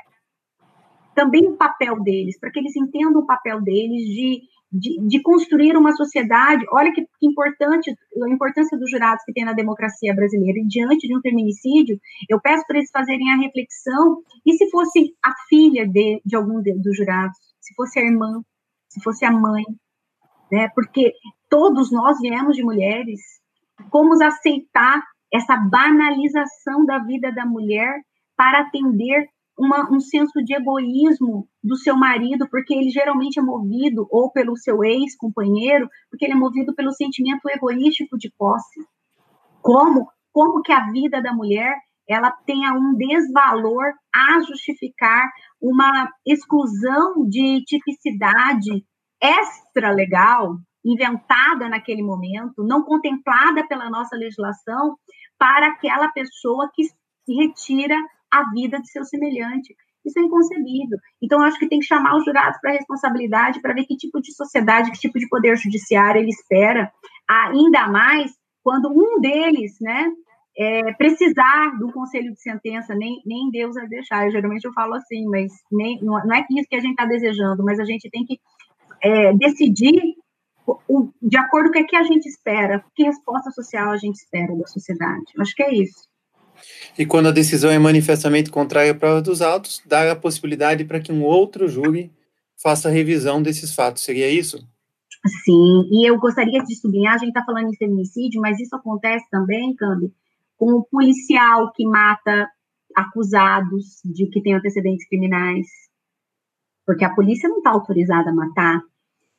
também 1.14 1.46
o 1.46 1.56
papel 1.56 2.02
deles, 2.02 2.38
para 2.38 2.50
que 2.50 2.58
eles 2.58 2.74
entendam 2.74 3.22
o 3.22 3.26
papel 3.26 3.60
deles 3.60 4.04
de 4.06 4.42
de, 4.72 4.98
de, 5.06 5.20
construir 5.22 5.76
uma 5.76 5.92
sociedade. 5.92 6.64
Olha 6.72 6.92
que, 6.92 7.06
importante, 7.20 7.90
a 7.90 8.28
importância 8.30 8.78
dos 8.78 8.90
jurados 8.90 9.22
que 9.24 9.32
tem 9.32 9.44
na 9.44 9.52
democracia 9.52 10.14
brasileira. 10.14 10.58
E 10.58 10.66
diante 10.66 11.06
de 11.06 11.16
um 11.16 11.20
feminicídio, 11.20 12.00
eu 12.28 12.40
peço 12.40 12.64
para 12.66 12.78
eles 12.78 12.90
fazerem 12.90 13.30
a 13.32 13.36
reflexão. 13.36 14.22
E 14.46 14.54
se 14.54 14.70
fosse 14.70 15.14
a 15.22 15.32
filha 15.48 15.86
de, 15.86 16.22
de 16.24 16.36
algum 16.36 16.62
de, 16.62 16.72
dos 16.74 16.96
jurados? 16.96 17.36
Se 17.60 17.74
fosse 17.74 18.00
a 18.00 18.02
irmã? 18.02 18.42
Se 18.88 19.02
fosse 19.02 19.24
a 19.24 19.30
mãe? 19.30 19.64
Né? 20.50 20.68
Porque 20.74 21.12
todos 21.50 21.92
nós 21.92 22.18
viemos 22.20 22.56
de 22.56 22.64
mulheres. 22.64 23.20
Como 23.90 24.14
aceitar 24.22 25.02
essa 25.32 25.56
banalização 25.56 26.84
da 26.86 26.98
vida 26.98 27.32
da 27.32 27.44
mulher 27.44 28.00
para 28.36 28.60
atender 28.60 29.28
uma, 29.58 29.90
um 29.90 30.00
senso 30.00 30.42
de 30.44 30.54
egoísmo 30.54 31.48
do 31.62 31.76
seu 31.76 31.96
marido, 31.96 32.48
porque 32.50 32.74
ele 32.74 32.90
geralmente 32.90 33.38
é 33.38 33.42
movido, 33.42 34.06
ou 34.10 34.30
pelo 34.30 34.56
seu 34.56 34.82
ex-companheiro, 34.82 35.88
porque 36.10 36.24
ele 36.24 36.34
é 36.34 36.36
movido 36.36 36.74
pelo 36.74 36.92
sentimento 36.92 37.48
egoístico 37.48 38.16
de 38.18 38.32
posse. 38.36 38.80
Como, 39.60 40.08
como 40.32 40.62
que 40.62 40.72
a 40.72 40.90
vida 40.90 41.22
da 41.22 41.32
mulher 41.32 41.76
ela 42.08 42.30
tenha 42.44 42.72
um 42.72 42.94
desvalor 42.96 43.92
a 44.14 44.40
justificar 44.40 45.30
uma 45.60 46.10
exclusão 46.26 47.26
de 47.28 47.62
tipicidade 47.64 48.84
extra-legal, 49.20 50.56
inventada 50.84 51.68
naquele 51.68 52.02
momento, 52.02 52.64
não 52.64 52.82
contemplada 52.82 53.66
pela 53.68 53.88
nossa 53.88 54.16
legislação, 54.16 54.96
para 55.38 55.68
aquela 55.68 56.08
pessoa 56.08 56.70
que 56.74 56.82
retira 57.32 57.96
a 58.32 58.50
vida 58.50 58.80
de 58.80 58.90
seu 58.90 59.04
semelhante. 59.04 59.74
Isso 60.04 60.18
é 60.18 60.22
inconcebível. 60.22 60.98
Então, 61.22 61.38
eu 61.38 61.44
acho 61.44 61.58
que 61.58 61.68
tem 61.68 61.78
que 61.78 61.86
chamar 61.86 62.16
os 62.16 62.24
jurados 62.24 62.58
para 62.60 62.72
responsabilidade, 62.72 63.60
para 63.60 63.74
ver 63.74 63.84
que 63.84 63.96
tipo 63.96 64.20
de 64.20 64.34
sociedade, 64.34 64.90
que 64.90 64.98
tipo 64.98 65.18
de 65.18 65.28
poder 65.28 65.56
judiciário 65.56 66.20
ele 66.20 66.30
espera, 66.30 66.90
ainda 67.28 67.86
mais 67.88 68.32
quando 68.64 68.88
um 68.90 69.20
deles, 69.20 69.76
né, 69.80 70.10
é, 70.56 70.92
precisar 70.94 71.78
do 71.78 71.92
conselho 71.92 72.32
de 72.32 72.40
sentença, 72.40 72.94
nem, 72.94 73.22
nem 73.24 73.50
Deus 73.50 73.74
vai 73.74 73.88
deixar. 73.88 74.26
Eu, 74.26 74.32
geralmente 74.32 74.64
eu 74.64 74.72
falo 74.72 74.94
assim, 74.94 75.26
mas 75.26 75.52
nem, 75.70 76.00
não 76.02 76.34
é 76.34 76.44
isso 76.50 76.68
que 76.68 76.76
a 76.76 76.80
gente 76.80 76.92
está 76.92 77.06
desejando, 77.06 77.62
mas 77.64 77.80
a 77.80 77.84
gente 77.84 78.10
tem 78.10 78.24
que 78.24 78.38
é, 79.02 79.32
decidir 79.34 80.00
o, 80.66 81.10
de 81.20 81.36
acordo 81.36 81.72
com 81.72 81.78
o 81.78 81.86
que 81.86 81.96
a 81.96 82.04
gente 82.04 82.26
espera, 82.26 82.84
que 82.94 83.02
resposta 83.02 83.50
social 83.50 83.90
a 83.90 83.96
gente 83.96 84.16
espera 84.16 84.54
da 84.54 84.66
sociedade. 84.66 85.24
Eu 85.34 85.42
acho 85.42 85.54
que 85.54 85.62
é 85.62 85.74
isso. 85.74 86.11
E 86.98 87.06
quando 87.06 87.28
a 87.28 87.32
decisão 87.32 87.70
é 87.70 87.78
manifestamente 87.78 88.50
contrária 88.50 88.92
à 88.92 88.94
prova 88.94 89.22
dos 89.22 89.42
autos, 89.42 89.82
dá 89.86 90.12
a 90.12 90.16
possibilidade 90.16 90.84
para 90.84 91.00
que 91.00 91.12
um 91.12 91.22
outro 91.22 91.68
júri 91.68 92.10
faça 92.62 92.88
a 92.88 92.92
revisão 92.92 93.42
desses 93.42 93.74
fatos. 93.74 94.02
Seria 94.02 94.28
isso? 94.28 94.58
Sim, 95.44 95.88
e 95.90 96.08
eu 96.08 96.18
gostaria 96.18 96.62
de 96.64 96.74
sublinhar, 96.74 97.14
a 97.14 97.18
gente 97.18 97.28
está 97.28 97.44
falando 97.44 97.68
em 97.68 97.76
feminicídio, 97.76 98.40
mas 98.40 98.58
isso 98.58 98.74
acontece 98.74 99.24
também, 99.30 99.74
Cambi, 99.76 100.12
com 100.56 100.72
o 100.72 100.84
policial 100.84 101.72
que 101.72 101.84
mata 101.86 102.48
acusados 102.94 104.00
de 104.04 104.26
que 104.26 104.42
tem 104.42 104.54
antecedentes 104.54 105.08
criminais, 105.08 105.66
porque 106.84 107.04
a 107.04 107.14
polícia 107.14 107.48
não 107.48 107.58
está 107.58 107.70
autorizada 107.70 108.30
a 108.30 108.34
matar. 108.34 108.82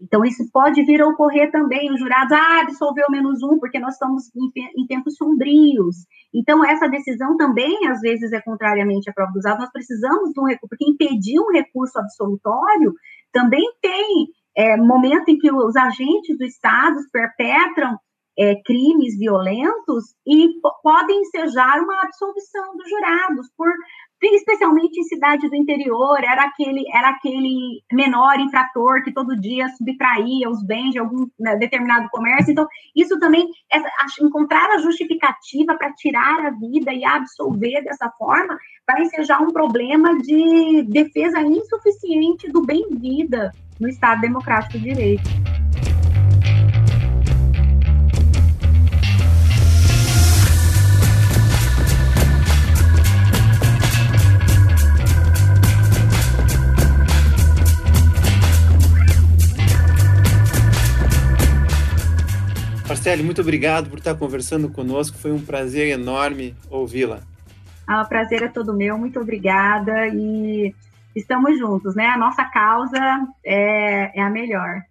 Então, 0.04 0.26
isso 0.26 0.44
pode 0.52 0.84
vir 0.84 1.02
a 1.02 1.08
ocorrer 1.08 1.50
também. 1.50 1.90
Os 1.90 2.00
jurados, 2.00 2.34
ah, 2.34 2.62
absolveu 2.62 3.06
menos 3.10 3.42
um, 3.42 3.58
porque 3.58 3.80
nós 3.80 3.94
estamos 3.94 4.30
em, 4.36 4.52
em, 4.78 4.86
tempos 4.86 5.16
sombrios. 5.16 5.96
Então, 6.34 6.64
essa 6.66 6.90
decisão 6.90 7.38
também, 7.38 7.88
às 7.88 8.02
vezes, 8.02 8.34
é 8.34 8.42
contrariamente 8.42 9.10
à 9.10 9.14
prova 9.14 9.32
dos 9.32 9.46
autos. 9.46 9.64
Nós 9.64 9.72
precisamos 9.72 10.34
de 10.34 10.42
um 10.42 10.46
recurso, 10.46 10.68
porque 10.70 10.90
impedir 10.90 11.40
um 11.40 11.52
recurso 11.52 11.98
absolutório 11.98 12.94
também 13.32 13.64
tem 13.82 14.28
é, 14.58 14.76
momento 14.76 15.30
em 15.30 15.38
que 15.38 15.52
os 15.52 15.76
agentes 15.76 16.38
do 16.38 16.44
Estado 16.44 16.98
perpetram 17.12 17.98
é, 18.38 18.56
crimes 18.64 19.18
violentos 19.18 20.16
e 20.28 20.50
podem 20.82 21.22
ensejar 21.22 21.80
uma 21.80 22.02
absolvição 22.02 22.76
dos 22.76 22.90
jurados, 22.90 23.48
por, 23.56 23.72
especialmente 24.28 25.00
em 25.00 25.04
cidades 25.04 25.50
do 25.50 25.56
interior, 25.56 26.18
era 26.24 26.44
aquele, 26.44 26.84
era 26.94 27.10
aquele 27.10 27.82
menor 27.92 28.40
infrator 28.40 29.04
que 29.04 29.14
todo 29.14 29.40
dia 29.40 29.68
subtraía 29.70 30.50
os 30.50 30.64
bens 30.64 30.92
de 30.92 31.00
algum 31.00 31.28
né, 31.40 31.56
determinado 31.56 32.08
comércio. 32.10 32.52
Então, 32.52 32.68
isso 32.96 33.20
também, 33.20 33.48
encontrar 34.22 34.70
a 34.72 34.80
justificativa 34.80 35.76
para 35.76 35.92
tirar 35.94 36.46
a 36.46 36.52
vida 36.52 36.94
e 36.94 37.04
absolver 37.04 37.84
dessa 37.84 38.10
forma, 38.18 38.58
vai 38.88 39.02
ensejar 39.02 39.42
um 39.42 39.52
problema 39.52 40.18
de 40.18 40.84
defesa 40.84 41.42
insuficiente 41.42 42.52
do 42.52 42.66
bem-vida 42.66 43.52
no 43.80 43.88
Estado 43.88 44.22
Democrático 44.22 44.78
de 44.78 44.84
Direito. 44.84 45.24
Marcele, 63.04 63.22
muito 63.22 63.42
obrigado 63.42 63.90
por 63.90 64.00
estar 64.00 64.16
conversando 64.16 64.70
conosco. 64.70 65.18
Foi 65.18 65.34
um 65.34 65.44
prazer 65.44 65.90
enorme 65.90 66.56
ouvi-la. 66.70 67.20
Ah, 67.86 68.02
o 68.02 68.08
prazer 68.08 68.44
é 68.44 68.48
todo 68.48 68.74
meu. 68.74 68.98
Muito 68.98 69.20
obrigada 69.20 70.08
e 70.08 70.74
estamos 71.14 71.60
juntos, 71.60 71.96
né? 71.96 72.06
A 72.06 72.18
nossa 72.18 72.46
causa 72.46 72.98
é, 73.44 74.18
é 74.18 74.22
a 74.22 74.30
melhor. 74.30 74.84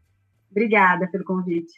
Obrigada 0.50 1.08
pelo 1.10 1.24
convite. 1.24 1.72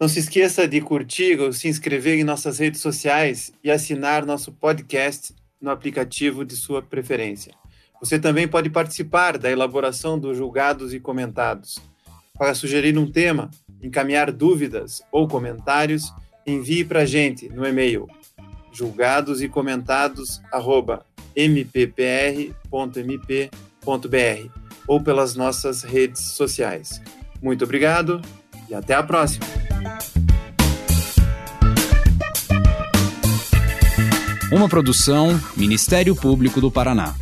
Não 0.00 0.08
se 0.08 0.18
esqueça 0.18 0.66
de 0.66 0.80
curtir 0.80 1.38
ou 1.38 1.52
se 1.52 1.68
inscrever 1.68 2.18
em 2.18 2.24
nossas 2.24 2.58
redes 2.58 2.80
sociais 2.80 3.52
e 3.62 3.70
assinar 3.70 4.26
nosso 4.26 4.50
podcast 4.50 5.32
no 5.60 5.70
aplicativo 5.70 6.44
de 6.44 6.56
sua 6.56 6.82
preferência. 6.82 7.54
Você 8.00 8.18
também 8.18 8.48
pode 8.48 8.68
participar 8.68 9.38
da 9.38 9.48
elaboração 9.48 10.18
dos 10.18 10.36
julgados 10.36 10.92
e 10.92 10.98
comentados. 10.98 11.78
Para 12.36 12.52
sugerir 12.52 12.98
um 12.98 13.08
tema, 13.08 13.48
encaminhar 13.86 14.30
dúvidas 14.32 15.02
ou 15.10 15.26
comentários, 15.26 16.12
envie 16.46 16.84
para 16.84 17.00
a 17.00 17.06
gente 17.06 17.48
no 17.48 17.66
e-mail 17.66 18.06
julgados 18.76 19.40
e 19.40 19.48
comentados 19.48 20.42
mppr.mp.br 21.34 22.56
ou 24.86 25.02
pelas 25.02 25.34
nossas 25.34 25.82
redes 25.82 26.22
sociais. 26.32 27.00
Muito 27.42 27.64
obrigado 27.64 28.20
e 28.68 28.74
até 28.74 28.94
a 28.94 29.02
próxima! 29.02 29.46
Uma 34.52 34.68
produção 34.68 35.40
Ministério 35.56 36.14
Público 36.14 36.60
do 36.60 36.70
Paraná. 36.70 37.14